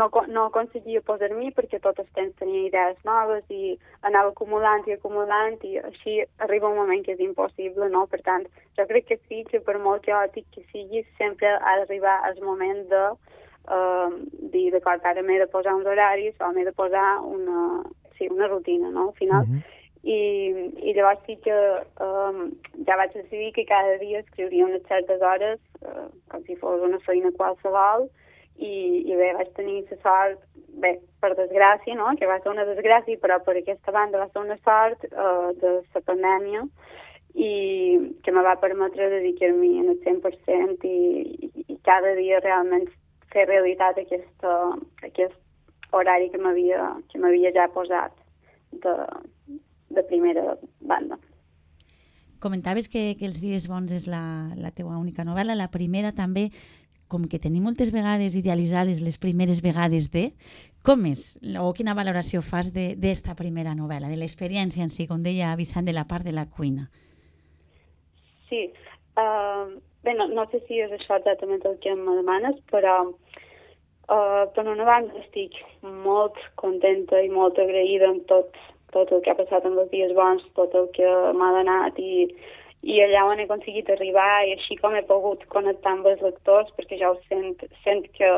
no, 0.00 0.08
no 0.28 0.44
aconseguia 0.48 1.02
posar-m'hi 1.04 1.50
perquè 1.56 1.80
tot 1.84 1.98
el 2.00 2.06
temps 2.16 2.36
tenia 2.40 2.68
idees 2.68 3.00
noves 3.04 3.44
i 3.52 3.74
anava 4.08 4.32
acumulant 4.32 4.86
i 4.88 4.94
acumulant 4.96 5.58
i 5.68 5.76
així 5.82 6.20
arriba 6.46 6.70
un 6.70 6.78
moment 6.80 7.04
que 7.04 7.12
és 7.16 7.20
impossible, 7.24 7.90
no? 7.92 8.06
Per 8.12 8.22
tant, 8.24 8.46
jo 8.78 8.86
crec 8.88 9.10
que 9.10 9.18
sí 9.26 9.42
que 9.50 9.60
per 9.66 9.76
molt 9.78 10.06
caòtic 10.06 10.48
que 10.54 10.64
sigui, 10.70 11.04
sempre 11.18 11.52
ha 11.58 11.76
d'arribar 11.82 12.16
el 12.30 12.40
moment 12.44 12.86
de 12.88 13.02
uh, 13.10 14.08
dir, 14.54 14.70
d'acord, 14.72 15.04
ara 15.04 15.22
m'he 15.26 15.40
de 15.42 15.50
posar 15.52 15.76
uns 15.76 15.90
horaris 15.90 16.40
o 16.40 16.52
m'he 16.54 16.64
de 16.64 16.72
posar 16.72 17.20
una, 17.26 17.82
sí, 18.16 18.30
una 18.30 18.48
rutina, 18.48 18.88
no? 18.88 19.10
Al 19.10 19.20
final. 19.20 19.44
Uh 19.44 19.58
-huh 19.58 19.79
i, 20.02 20.18
i 20.80 20.94
llavors 20.96 21.20
sí 21.26 21.36
que 21.44 21.56
um, 22.00 22.46
ja 22.86 22.96
vaig 22.96 23.12
decidir 23.16 23.52
que 23.56 23.66
cada 23.68 23.98
dia 24.00 24.22
escriuria 24.22 24.68
unes 24.68 24.86
certes 24.88 25.20
hores, 25.20 25.60
uh, 25.84 26.08
com 26.32 26.44
si 26.46 26.56
fos 26.56 26.80
una 26.86 27.00
feina 27.04 27.32
qualsevol, 27.36 28.08
i, 28.56 28.72
i 29.08 29.16
bé, 29.16 29.32
vaig 29.36 29.52
tenir 29.56 29.82
la 29.90 29.98
sort, 30.04 30.40
bé, 30.80 30.94
per 31.20 31.34
desgràcia, 31.36 31.96
no?, 31.96 32.14
que 32.16 32.28
va 32.28 32.40
ser 32.40 32.52
una 32.52 32.64
desgràcia, 32.68 33.20
però 33.20 33.40
per 33.44 33.58
aquesta 33.60 33.92
banda 33.92 34.20
va 34.20 34.28
ser 34.32 34.44
una 34.44 34.56
sort 34.64 35.04
uh, 35.12 35.52
de 35.60 35.76
la 35.80 36.04
pandèmia, 36.08 36.64
i 37.34 38.16
que 38.24 38.32
me 38.32 38.42
va 38.42 38.56
permetre 38.58 39.08
dedicar-m'hi 39.12 39.76
en 39.78 39.92
el 39.92 40.00
100% 40.02 40.88
i, 40.88 41.50
i, 41.68 41.76
cada 41.86 42.14
dia 42.16 42.40
realment 42.42 42.88
fer 43.30 43.46
realitat 43.46 44.00
aquest, 44.00 44.46
aquest 45.06 45.36
horari 45.94 46.30
que 46.32 46.40
m'havia 46.42 47.52
ja 47.54 47.68
posat 47.74 48.16
de, 48.82 48.94
de 49.90 50.02
primera 50.06 50.56
banda. 50.80 51.18
Comentaves 52.40 52.88
que, 52.88 53.16
que 53.18 53.26
Els 53.28 53.40
dies 53.42 53.66
bons 53.68 53.92
és 53.92 54.06
la, 54.08 54.22
la 54.56 54.70
teua 54.72 54.96
única 54.96 55.26
novel·la, 55.28 55.58
la 55.58 55.68
primera 55.70 56.14
també. 56.16 56.50
com 57.10 57.24
que 57.26 57.40
tenim 57.42 57.64
moltes 57.66 57.90
vegades 57.90 58.36
idealitzades 58.38 59.00
les 59.02 59.16
primeres 59.18 59.58
vegades 59.64 60.12
de, 60.14 60.28
com 60.86 61.02
és, 61.10 61.40
o 61.58 61.72
quina 61.74 61.96
valoració 61.98 62.38
fas 62.38 62.70
d'esta 62.70 63.34
primera 63.34 63.74
novel·la, 63.74 64.08
de 64.08 64.18
l'experiència 64.20 64.86
en 64.86 64.94
si, 64.94 65.08
com 65.10 65.24
deia 65.24 65.50
Vicent, 65.58 65.88
de 65.90 65.96
la 65.96 66.06
part 66.06 66.22
de 66.22 66.30
la 66.36 66.46
cuina? 66.46 66.86
Sí, 68.46 68.70
uh, 69.18 69.74
bé, 70.06 70.14
no, 70.14 70.28
no 70.30 70.46
sé 70.52 70.62
si 70.68 70.78
és 70.78 70.94
això 70.94 71.18
exactament 71.18 71.66
el 71.66 71.76
que 71.82 71.90
em 71.90 72.06
demanes, 72.06 72.62
però 72.70 72.94
uh, 73.10 74.44
per 74.54 74.68
una 74.70 74.86
banda 74.86 75.18
estic 75.24 75.58
molt 76.06 76.38
contenta 76.62 77.20
i 77.26 77.28
molt 77.28 77.58
agraïda 77.58 78.14
amb 78.14 78.22
tot, 78.30 78.54
tot 78.94 79.12
el 79.12 79.22
que 79.24 79.32
ha 79.32 79.38
passat 79.38 79.66
en 79.66 79.78
els 79.78 79.90
dies 79.92 80.14
bons, 80.16 80.44
tot 80.58 80.74
el 80.74 80.88
que 80.96 81.10
m'ha 81.36 81.50
donat 81.56 81.98
i, 82.02 82.26
i 82.82 83.00
allà 83.04 83.24
on 83.28 83.40
he 83.40 83.46
aconseguit 83.48 83.90
arribar 83.92 84.28
i 84.46 84.54
així 84.56 84.76
com 84.80 84.94
he 84.96 85.02
pogut 85.08 85.42
connectar 85.54 85.96
amb 85.96 86.06
els 86.12 86.22
lectors, 86.24 86.70
perquè 86.76 87.00
ja 87.00 87.10
ho 87.12 87.18
sent, 87.28 87.60
sent 87.84 88.06
que, 88.16 88.30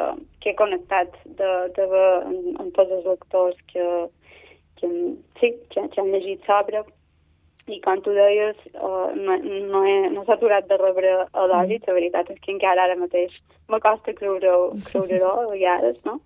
que 0.42 0.52
he 0.52 0.58
connectat 0.58 1.14
de, 1.26 1.52
de, 1.76 1.86
amb, 2.00 2.48
amb 2.64 2.74
tots 2.78 2.96
els 2.98 3.06
lectors 3.06 3.60
que, 3.72 3.86
que, 4.80 4.90
sí, 5.40 5.54
que, 5.70 5.86
que 5.94 6.02
han 6.02 6.12
llegit 6.14 6.44
sobre 6.48 6.84
i 7.70 7.78
com 7.84 8.00
tu 8.02 8.10
deies, 8.14 8.58
uh, 8.74 9.12
no, 9.14 9.36
no, 9.38 9.84
he, 9.86 9.98
no 10.10 10.24
s'ha 10.26 10.34
aturat 10.34 10.66
de 10.66 10.78
rebre 10.80 11.12
elogis, 11.44 11.84
la 11.86 11.94
veritat 11.94 12.32
és 12.34 12.40
que 12.42 12.50
encara 12.56 12.88
ara 12.88 12.98
mateix 12.98 13.36
m'acosta 13.70 14.14
creure-ho 14.18 14.72
creure 14.88 15.20
a 15.30 15.46
vegades, 15.52 16.00
no? 16.08 16.18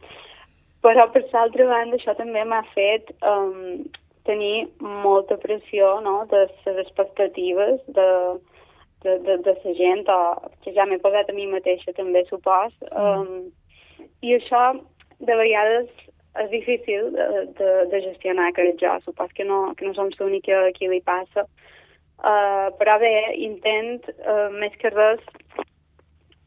Però 0.85 1.07
per 1.12 1.25
l'altra 1.35 1.67
banda 1.69 1.99
això 1.99 2.15
també 2.17 2.45
m'ha 2.49 2.62
fet 2.73 3.12
um, 3.21 3.85
tenir 4.27 4.69
molta 4.81 5.39
pressió 5.43 5.97
no? 6.05 6.19
de 6.31 6.45
les 6.47 6.83
expectatives 6.85 7.81
de, 7.87 8.09
de, 9.05 9.19
de, 9.27 9.39
de 9.47 9.55
la 9.65 9.75
gent, 9.79 10.05
o 10.09 10.51
que 10.65 10.75
ja 10.77 10.87
m'he 10.87 10.99
posat 11.03 11.31
a 11.31 11.37
mi 11.37 11.47
mateixa 11.51 11.95
també, 11.97 12.25
supos. 12.31 12.75
Um, 12.91 13.49
I 14.27 14.37
això, 14.39 14.65
de 15.21 15.39
vegades, 15.39 15.89
és 16.43 16.51
difícil 16.53 17.12
de, 17.15 17.27
de, 17.59 17.71
de 17.93 18.03
gestionar, 18.11 18.53
crec 18.57 18.81
jo. 18.83 18.93
Supos 19.05 19.33
que 19.37 19.45
no, 19.45 19.73
que 19.77 19.87
no 19.87 19.95
som 19.97 20.11
l'única 20.19 20.67
a 20.67 20.75
qui 20.77 20.91
li 20.91 21.01
passa. 21.05 21.47
Uh, 22.17 22.73
però 22.81 22.97
bé, 23.01 23.15
intent, 23.45 24.07
uh, 24.25 24.49
més 24.57 24.75
que 24.81 24.91
res, 24.93 25.23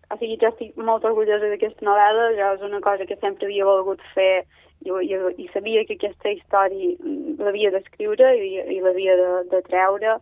o 0.09 0.17
sigui, 0.17 0.39
jo 0.41 0.49
estic 0.49 0.77
molt 0.81 1.05
orgullosa 1.05 1.51
d'aquesta 1.51 1.85
novel·la, 1.85 2.31
ja 2.37 2.53
és 2.55 2.63
una 2.65 2.81
cosa 2.81 3.05
que 3.05 3.17
sempre 3.21 3.45
havia 3.45 3.67
volgut 3.67 4.01
fer 4.15 4.45
i, 4.85 4.91
i, 4.91 5.15
i 5.43 5.47
sabia 5.53 5.85
que 5.85 5.97
aquesta 5.97 6.31
història 6.33 6.95
l'havia 7.43 7.71
d'escriure 7.75 8.33
i, 8.37 8.51
i 8.75 8.79
l'havia 8.83 9.15
de, 9.19 9.31
de 9.53 9.61
treure 9.67 10.19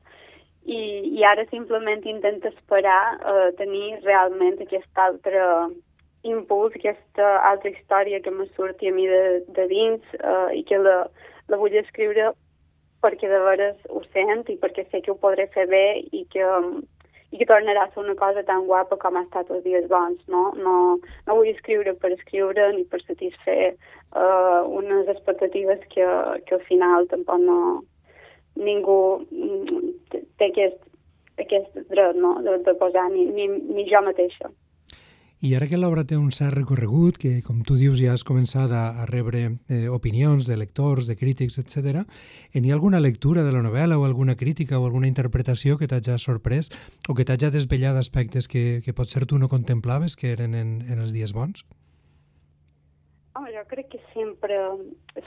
i, 0.65 0.79
i 1.17 1.23
ara 1.23 1.45
simplement 1.51 2.05
intento 2.05 2.49
esperar 2.51 3.03
uh, 3.21 3.49
tenir 3.59 3.99
realment 4.03 4.57
aquest 4.61 5.03
altre 5.03 5.43
impuls, 6.27 6.75
aquesta 6.75 7.37
altra 7.47 7.71
història 7.71 8.19
que 8.19 8.33
me 8.33 8.49
surti 8.55 8.89
a 8.89 8.95
mi 8.95 9.07
de, 9.07 9.23
de 9.55 9.67
dins 9.71 10.17
uh, 10.19 10.49
i 10.51 10.65
que 10.67 10.81
la, 10.81 10.99
la 11.47 11.61
vull 11.61 11.77
escriure 11.79 12.33
perquè 13.03 13.29
de 13.29 13.39
veres 13.45 13.77
ho 13.93 14.01
sent 14.11 14.47
i 14.51 14.57
perquè 14.59 14.87
sé 14.89 15.01
que 15.05 15.13
ho 15.13 15.19
podré 15.21 15.47
fer 15.53 15.67
bé 15.71 15.85
i 16.11 16.25
que, 16.33 16.43
um, 16.43 16.81
i 17.31 17.37
que 17.39 17.47
tornarà 17.49 17.83
a 17.83 17.91
ser 17.91 18.03
una 18.03 18.15
cosa 18.15 18.43
tan 18.47 18.65
guapa 18.69 18.97
com 19.01 19.17
ha 19.17 19.23
estat 19.25 19.49
els 19.51 19.63
dies 19.65 19.87
bons, 19.91 20.21
no? 20.31 20.43
No, 20.55 20.75
no 21.27 21.35
vull 21.35 21.49
escriure 21.51 21.93
per 22.01 22.13
escriure 22.15 22.69
ni 22.75 22.85
per 22.87 23.01
satisfer 23.03 23.73
uh, 23.73 24.63
unes 24.79 25.11
expectatives 25.11 25.83
que, 25.93 26.07
que 26.47 26.59
al 26.59 26.65
final 26.71 27.09
tampoc 27.13 27.43
no... 27.43 27.59
ningú 28.57 29.21
mm, 29.29 29.89
té 30.39 30.47
aquest, 30.47 30.79
aquest 31.43 31.75
dret 31.91 32.15
no? 32.17 32.31
de, 32.45 32.55
de 32.65 32.73
posar, 32.79 33.03
ni, 33.13 33.27
ni, 33.35 33.45
ni 33.75 33.85
jo 33.91 34.01
mateixa. 34.01 34.49
I 35.39 35.51
ara 35.53 35.67
que 35.69 35.77
l'obra 35.77 36.01
té 36.01 36.15
un 36.17 36.31
cert 36.33 36.55
recorregut, 36.57 37.19
que 37.21 37.43
com 37.45 37.59
tu 37.61 37.75
dius 37.77 37.99
ja 38.01 38.15
has 38.15 38.23
començat 38.25 38.71
a, 38.73 39.03
a 39.03 39.05
rebre 39.05 39.43
eh, 39.69 39.85
opinions 39.93 40.47
de 40.49 40.55
lectors, 40.57 41.05
de 41.05 41.13
crítics, 41.13 41.59
etc., 41.61 42.01
en 42.57 42.65
hi 42.65 42.71
ha 42.71 42.73
alguna 42.73 42.97
lectura 42.97 43.43
de 43.45 43.51
la 43.53 43.61
novel·la 43.61 43.99
o 44.01 44.05
alguna 44.07 44.33
crítica 44.35 44.79
o 44.79 44.87
alguna 44.87 45.05
interpretació 45.05 45.77
que 45.77 45.85
t'hagi 45.85 46.15
sorprès 46.17 46.71
o 47.07 47.13
que 47.13 47.21
t'hagi 47.23 47.51
desvellat 47.53 47.99
aspectes 48.01 48.49
que, 48.49 48.81
que 48.81 48.95
potser 48.97 49.27
tu 49.29 49.37
no 49.37 49.45
contemplaves 49.47 50.17
que 50.17 50.31
eren 50.33 50.55
en, 50.57 50.79
en 50.89 51.03
els 51.05 51.13
dies 51.13 51.35
bons? 51.37 51.61
Home, 53.37 53.53
jo 53.53 53.61
crec 53.69 53.91
que 53.93 54.01
sempre, 54.15 54.57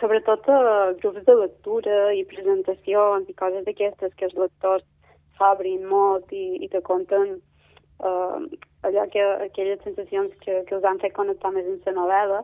sobretot 0.01 0.49
a 0.51 0.91
grups 0.99 1.23
de 1.23 1.37
lectura 1.39 2.01
i 2.19 2.27
presentacions 2.27 3.31
i 3.31 3.39
coses 3.39 3.63
d'aquestes 3.63 4.19
que 4.19 4.27
els 4.27 4.35
lectors 4.35 4.83
s'obrin 5.39 5.87
molt 5.87 6.35
i, 6.35 6.59
i 6.67 6.69
te 6.69 6.83
conten 6.83 7.39
uh, 8.01 8.41
allò 8.89 9.07
que, 9.13 9.23
aquelles 9.47 9.81
sensacions 9.85 10.35
que, 10.45 10.63
que 10.69 10.77
us 10.77 10.85
han 10.89 11.01
fet 11.03 11.15
connectar 11.17 11.53
més 11.55 11.69
en 11.69 11.81
la 11.87 11.97
novel·la. 12.01 12.43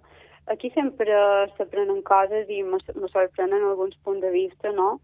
Aquí 0.52 0.70
sempre 0.74 1.10
s'aprenen 1.56 2.02
coses 2.06 2.50
i 2.52 2.62
me, 2.62 2.78
sorprenen 3.10 3.64
alguns 3.66 3.96
punts 4.06 4.22
de 4.22 4.30
vista, 4.30 4.70
no? 4.72 5.00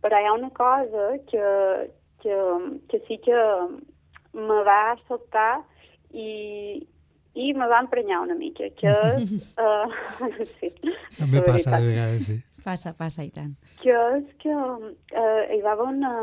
Però 0.00 0.18
hi 0.18 0.28
ha 0.28 0.34
una 0.36 0.50
cosa 0.56 1.16
que, 1.28 1.46
que, 2.22 2.36
que 2.88 3.02
sí 3.08 3.18
que 3.24 3.36
me 4.36 4.60
va 4.64 4.96
sobtar 5.06 5.62
i, 6.12 6.86
i 7.36 7.52
me 7.52 7.68
va 7.68 7.82
emprenyar 7.84 8.22
una 8.24 8.36
mica, 8.38 8.70
que 8.80 8.92
és... 9.16 9.36
Uh, 9.56 9.88
sí, 10.58 10.68
També 11.16 11.40
passa 11.40 11.78
de 11.80 11.86
vegades, 11.88 12.26
sí. 12.28 12.34
Passa, 12.66 12.90
passa, 12.98 13.22
i 13.22 13.30
tant. 13.30 13.52
Que 13.78 13.94
és 13.94 14.30
que 14.42 14.50
eh, 14.50 15.42
hi 15.54 15.60
va 15.62 15.76
haver 15.76 15.86
una... 15.86 16.14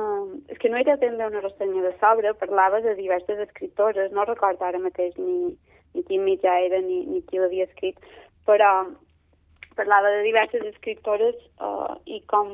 És 0.52 0.60
que 0.60 0.72
no 0.72 0.80
era 0.82 0.98
ben 1.00 1.16
bé 1.16 1.30
una 1.30 1.44
ressenya 1.46 1.86
de 1.86 1.94
sobre, 2.02 2.34
parlava 2.42 2.82
de 2.84 2.98
diverses 2.98 3.40
escriptores, 3.46 4.12
no 4.12 4.26
recordo 4.28 4.68
ara 4.68 4.82
mateix 4.84 5.16
ni, 5.16 5.54
ni 5.96 6.04
quin 6.10 6.26
mitjà 6.26 6.58
era 6.66 6.82
ni, 6.84 7.06
ni 7.08 7.22
qui 7.30 7.40
l'havia 7.40 7.70
escrit, 7.70 8.02
però 8.50 8.74
parlava 9.78 10.12
de 10.18 10.26
diverses 10.26 10.66
escriptores 10.74 11.40
uh, 11.64 11.96
i 12.12 12.20
com, 12.28 12.52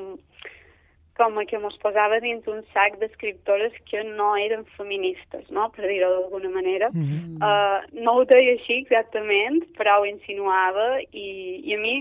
com 1.18 1.42
que 1.50 1.64
mos 1.66 1.82
posava 1.82 2.22
dins 2.22 2.46
un 2.48 2.62
sac 2.76 3.00
d'escriptores 3.02 3.74
que 3.90 4.06
no 4.06 4.36
eren 4.38 4.68
feministes, 4.78 5.50
no? 5.50 5.66
per 5.74 5.90
dir-ho 5.90 6.14
d'alguna 6.14 6.54
manera. 6.54 6.94
Mm 6.94 7.10
-hmm. 7.10 7.42
uh, 7.42 8.04
no 8.06 8.20
ho 8.20 8.30
deia 8.36 8.54
així 8.54 8.84
exactament, 8.84 9.66
però 9.82 10.00
ho 10.00 10.06
insinuava 10.06 11.02
i, 11.10 11.28
i 11.66 11.74
a 11.74 11.82
mi 11.82 11.98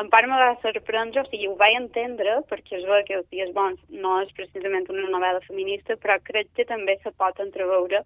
en 0.00 0.08
part 0.12 0.28
me 0.30 0.38
va 0.38 0.54
sorprendre, 0.62 1.22
o 1.22 1.28
sigui, 1.30 1.48
ho 1.50 1.56
vaig 1.58 1.76
entendre, 1.78 2.38
perquè 2.50 2.78
es 2.78 2.86
veu 2.86 3.02
que 3.06 3.16
Els 3.18 3.28
dies 3.34 3.50
bons 3.56 3.80
no 4.04 4.20
és 4.22 4.30
precisament 4.36 4.86
una 4.94 5.08
novel·la 5.10 5.42
feminista, 5.46 5.96
però 5.98 6.18
crec 6.28 6.52
que 6.54 6.66
també 6.68 6.98
se 7.02 7.10
pot 7.18 7.40
entreveure 7.42 8.04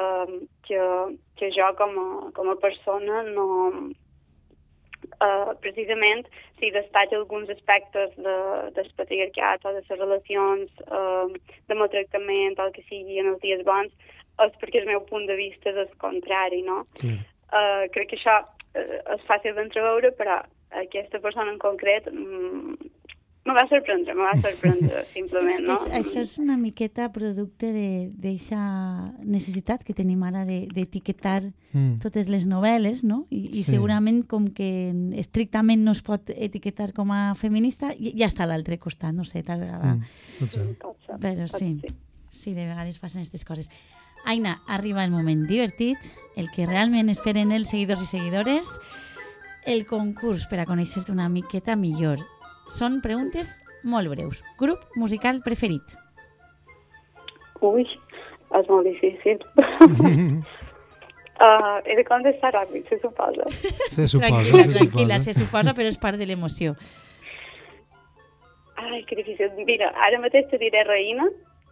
um, 0.00 0.38
que, 0.68 0.80
que 1.36 1.52
jo 1.56 1.68
com 1.78 1.94
a, 2.02 2.08
com 2.38 2.52
a 2.52 2.58
persona 2.64 3.22
no... 3.28 3.46
Uh, 5.22 5.52
precisament 5.62 6.24
si 6.58 6.72
destaca 6.74 7.14
alguns 7.14 7.50
aspectes 7.52 8.10
de, 8.16 8.32
del 8.74 8.88
patriarcat 8.98 9.62
o 9.64 9.70
de 9.76 9.82
les 9.84 10.00
relacions, 10.00 10.80
uh, 10.88 11.28
de 11.68 11.76
maltractament 11.78 12.56
o 12.58 12.66
el 12.66 12.72
que 12.74 12.82
sigui 12.88 13.20
en 13.20 13.30
els 13.30 13.38
dies 13.44 13.62
bons, 13.68 13.92
és 14.42 14.58
perquè 14.60 14.82
el 14.82 14.90
meu 14.90 15.04
punt 15.06 15.28
de 15.28 15.36
vista 15.38 15.70
és 15.70 15.78
el 15.84 15.92
contrari, 16.02 16.64
no? 16.66 16.82
Sí. 16.98 17.12
Uh, 17.52 17.86
crec 17.94 18.10
que 18.10 18.18
això 18.18 18.40
uh, 18.42 18.98
és 19.14 19.24
fàcil 19.30 19.54
d'entreveure, 19.56 20.10
però 20.18 20.40
aquesta 20.70 21.20
persona 21.22 21.52
en 21.52 21.58
concret 21.62 22.08
mm, 22.12 22.74
me 23.46 23.54
va 23.54 23.62
sorprendre, 23.70 24.14
me 24.14 24.24
va 24.26 24.34
sorprendre, 24.42 25.04
simplement, 25.14 25.62
no? 25.62 25.76
És, 25.86 25.92
això 26.00 26.22
és 26.24 26.32
una 26.42 26.56
miqueta 26.58 27.06
producte 27.14 27.70
d'aquesta 27.70 28.58
necessitat 29.22 29.84
que 29.86 29.94
tenim 29.94 30.24
ara 30.26 30.42
d'etiquetar 30.46 31.38
de, 31.44 31.52
mm. 31.70 31.92
totes 32.02 32.30
les 32.32 32.48
novel·les, 32.50 33.04
no? 33.06 33.22
I, 33.30 33.44
sí. 33.46 33.60
i 33.60 33.64
segurament 33.68 34.24
com 34.26 34.50
que 34.54 34.70
estrictament 35.22 35.86
no 35.86 35.94
es 35.94 36.02
pot 36.06 36.34
etiquetar 36.34 36.90
com 36.96 37.14
a 37.14 37.36
feminista, 37.38 37.92
ja 37.94 38.26
està 38.26 38.44
a 38.44 38.50
l'altre 38.50 38.80
costat, 38.82 39.14
no 39.14 39.24
sé, 39.24 39.44
tal 39.46 39.62
vegada. 39.62 39.94
Mm. 39.94 40.74
Però 41.22 41.46
sí, 41.46 41.76
sí, 42.34 42.52
de 42.52 42.66
vegades 42.66 42.98
passen 42.98 43.22
aquestes 43.22 43.46
coses. 43.46 43.70
Aina, 44.26 44.58
arriba 44.66 45.04
el 45.06 45.14
moment 45.14 45.46
divertit, 45.46 46.02
el 46.34 46.50
que 46.50 46.66
realment 46.66 47.12
esperen 47.14 47.54
els 47.54 47.70
seguidors 47.70 48.02
i 48.02 48.10
seguidores, 48.10 48.74
el 49.66 49.86
concurs 49.86 50.46
per 50.50 50.60
a 50.62 50.66
conèixer-te 50.68 51.12
una 51.12 51.28
miqueta 51.28 51.76
millor. 51.76 52.18
Són 52.70 53.00
preguntes 53.02 53.60
molt 53.84 54.08
breus. 54.10 54.42
Grup 54.58 54.80
musical 54.96 55.40
preferit? 55.44 55.82
Ui, 57.66 57.86
és 58.58 58.68
molt 58.70 58.86
difícil. 58.86 59.38
uh, 59.64 59.72
he 61.88 61.94
de 61.98 62.04
contestar 62.06 62.52
ràpid, 62.54 62.82
se 62.90 62.96
suposa. 63.02 63.44
Se 63.90 64.06
suposa, 64.06 64.30
tranquil·la, 64.30 64.62
se 64.62 64.78
tranquil·la, 64.78 65.16
suposa. 65.18 65.24
se 65.24 65.32
suposa, 65.40 65.70
però 65.78 65.88
és 65.90 65.98
part 66.02 66.16
de 66.20 66.26
l'emoció. 66.28 66.66
Ai, 68.76 69.00
que 69.08 69.14
difícil. 69.18 69.48
Mira, 69.66 69.86
ara 70.06 70.16
mateix 70.22 70.44
te 70.50 70.56
diré 70.60 70.80
Reina, 70.84 71.24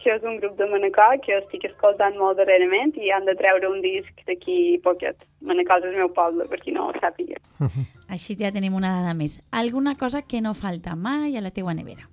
que 0.04 0.12
és 0.12 0.24
un 0.28 0.36
grup 0.36 0.58
de 0.58 0.66
Manacor 0.68 1.16
que 1.24 1.38
estic 1.38 1.64
escoltant 1.70 2.18
molt 2.20 2.36
darrerament 2.36 2.92
i 3.00 3.10
han 3.14 3.24
de 3.24 3.34
treure 3.38 3.70
un 3.72 3.80
disc 3.84 4.20
d'aquí 4.28 4.76
poquet. 4.84 5.16
Manacor 5.40 5.80
és 5.80 5.90
el 5.90 6.02
meu 6.02 6.10
poble, 6.12 6.46
per 6.50 6.60
qui 6.60 6.74
no 6.76 6.90
ho 6.90 6.96
sàpiga. 7.00 7.40
Així 8.14 8.36
ja 8.40 8.52
tenim 8.52 8.76
una 8.76 8.92
dada 8.98 9.14
més. 9.16 9.38
Alguna 9.50 9.96
cosa 9.96 10.22
que 10.22 10.42
no 10.44 10.52
falta 10.54 10.94
mai 10.94 11.38
a 11.38 11.42
la 11.44 11.54
teua 11.56 11.74
nevera? 11.74 12.04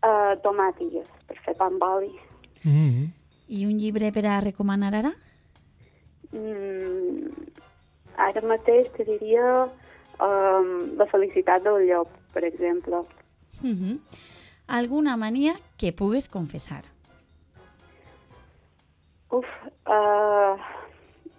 Uh, 0.00 0.32
tomàtilles, 0.40 1.08
per 1.28 1.36
fer 1.44 1.54
pa 1.58 1.68
amb 1.68 1.82
oli. 1.84 2.12
Mm 2.64 2.72
-hmm. 2.72 3.08
I 3.48 3.66
un 3.66 3.76
llibre 3.78 4.12
per 4.12 4.26
a 4.26 4.40
recomanar 4.40 4.94
ara? 4.94 5.12
Mm, 6.32 7.28
ara 8.16 8.40
mateix 8.40 8.86
te 8.96 9.04
diria 9.04 9.68
um, 10.20 10.96
la 10.96 11.06
felicitat 11.06 11.62
del 11.62 11.86
llop, 11.88 12.08
per 12.32 12.44
exemple. 12.44 12.96
Uh 13.62 13.74
-huh. 13.76 13.98
Alguna 14.66 15.16
mania 15.16 15.54
que 15.80 15.92
pugues 15.96 16.28
confessar? 16.28 16.82
Uf, 19.32 19.46
uh, 19.88 20.54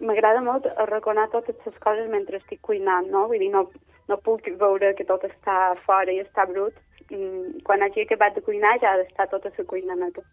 m'agrada 0.02 0.42
molt 0.42 0.66
arraconar 0.82 1.28
totes 1.34 1.58
les 1.66 1.78
coses 1.84 2.08
mentre 2.10 2.40
estic 2.42 2.62
cuinant, 2.66 3.10
no? 3.14 3.28
Vull 3.30 3.44
dir, 3.44 3.52
no, 3.54 3.68
no 4.10 4.18
puc 4.26 4.48
veure 4.64 4.96
que 4.98 5.06
tot 5.06 5.28
està 5.28 5.76
fora 5.86 6.16
i 6.16 6.24
està 6.24 6.48
brut. 6.50 6.74
Mm, 7.12 7.62
Quan 7.68 7.84
hagi 7.84 8.06
acabat 8.06 8.38
de 8.38 8.44
cuinar 8.46 8.78
ja 8.82 8.96
ha 8.96 9.02
d'estar 9.02 9.28
tota 9.30 9.52
la 9.58 9.68
cuina 9.68 10.00
neta. 10.00 10.24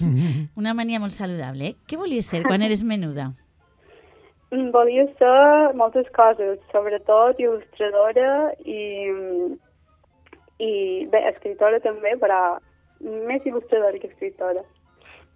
Una 0.60 0.74
mania 0.78 1.02
molt 1.02 1.12
saludable, 1.12 1.72
eh? 1.72 1.76
Què 1.86 1.98
volies 2.00 2.30
ser 2.30 2.44
quan 2.46 2.62
eres 2.62 2.86
menuda? 2.86 3.32
Mm, 4.54 4.70
Volia 4.74 5.04
ser 5.18 5.74
moltes 5.78 6.08
coses, 6.16 6.58
sobretot 6.72 7.38
il·lustradora 7.38 8.54
i, 8.64 8.80
i 10.58 10.72
bé, 11.12 11.26
escriptora 11.34 11.82
també, 11.84 12.16
però 12.22 12.40
més 13.00 13.46
il·lustradora 13.46 13.98
que 13.98 14.10
escriptora. 14.12 14.62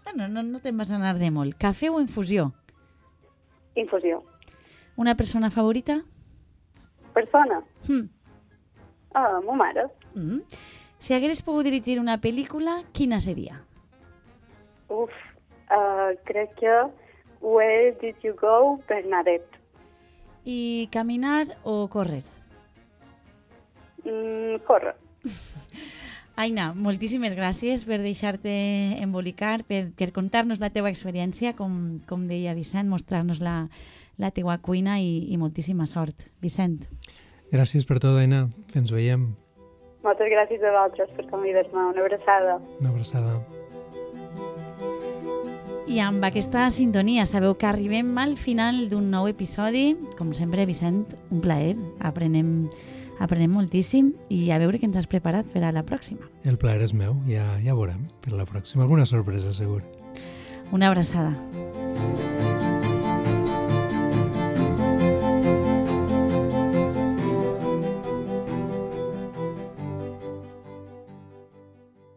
Bueno, 0.05 0.29
no, 0.29 0.43
no 0.43 0.61
te'n 0.61 0.77
vas 0.77 0.93
anar 0.93 1.17
de 1.19 1.31
molt. 1.33 1.57
Cafè 1.61 1.89
o 1.91 2.01
infusió? 2.01 2.51
Infusió. 3.75 4.23
Una 4.97 5.17
persona 5.17 5.51
favorita? 5.51 6.03
Persona? 7.15 7.63
Hm. 7.89 8.07
Ah, 9.15 9.41
ma 9.45 9.55
mare. 9.57 9.89
Mm. 10.15 10.43
Si 10.99 11.15
hagueres 11.15 11.43
pogut 11.43 11.67
dirigir 11.67 11.99
una 12.01 12.19
pel·lícula, 12.21 12.83
quina 12.93 13.21
seria? 13.21 13.59
Uf, 14.89 15.13
uh, 15.73 16.13
crec 16.29 16.55
que 16.61 16.77
Where 17.41 17.93
Did 18.01 18.23
You 18.23 18.35
Go, 18.41 18.81
Bernadette. 18.89 19.61
I 20.45 20.89
caminar 20.93 21.47
o 21.63 21.89
córrer? 21.89 22.23
Mm, 24.05 24.61
corre. 24.67 24.95
Aina, 26.35 26.73
moltíssimes 26.75 27.37
gràcies 27.39 27.85
per 27.87 28.01
deixar-te 28.03 28.51
embolicar, 28.99 29.61
per, 29.69 29.85
per 29.95 30.11
contar-nos 30.11 30.59
la 30.59 30.73
teua 30.75 30.91
experiència, 30.91 31.53
com, 31.55 32.01
com 32.11 32.25
deia 32.27 32.57
Vicent, 32.59 32.89
mostrar-nos 32.91 33.39
la, 33.39 33.69
la 34.19 34.33
teua 34.35 34.59
cuina 34.59 34.99
i, 34.99 35.29
i 35.31 35.39
moltíssima 35.39 35.87
sort. 35.87 36.27
Vicent. 36.43 36.89
Gràcies 37.55 37.87
per 37.87 38.01
tot, 38.03 38.19
Aina. 38.19 38.49
Ens 38.75 38.91
veiem. 38.91 39.29
Moltes 40.03 40.29
gràcies 40.33 40.65
a 40.65 40.73
vosaltres 40.75 41.15
per 41.15 41.29
convidar-me. 41.31 41.87
Una 41.95 42.03
abraçada. 42.03 42.59
Una 42.81 42.91
abraçada. 42.91 43.39
I 45.87 46.01
amb 46.03 46.25
aquesta 46.27 46.67
sintonia 46.75 47.29
sabeu 47.31 47.55
que 47.55 47.69
arribem 47.69 48.11
al 48.19 48.35
final 48.41 48.89
d'un 48.91 49.07
nou 49.13 49.31
episodi. 49.31 49.93
Com 50.19 50.35
sempre, 50.35 50.67
Vicent, 50.67 51.05
un 51.31 51.45
plaer. 51.45 51.77
Aprenem, 52.03 52.67
aprenem 53.23 53.53
moltíssim 53.55 54.13
i 54.33 54.49
a 54.51 54.59
veure 54.63 54.81
què 54.81 54.89
ens 54.89 54.99
has 55.01 55.11
preparat 55.11 55.49
per 55.53 55.65
a 55.65 55.73
la 55.75 55.85
pròxima. 55.87 56.27
El 56.45 56.59
plaer 56.59 56.83
és 56.85 56.95
meu, 56.97 57.17
ja, 57.31 57.47
ja 57.65 57.77
veurem 57.77 58.07
per 58.25 58.35
la 58.35 58.49
pròxima. 58.49 58.85
Alguna 58.85 59.07
sorpresa, 59.07 59.53
segur. 59.55 59.83
Una 60.73 60.89
abraçada. 60.91 61.35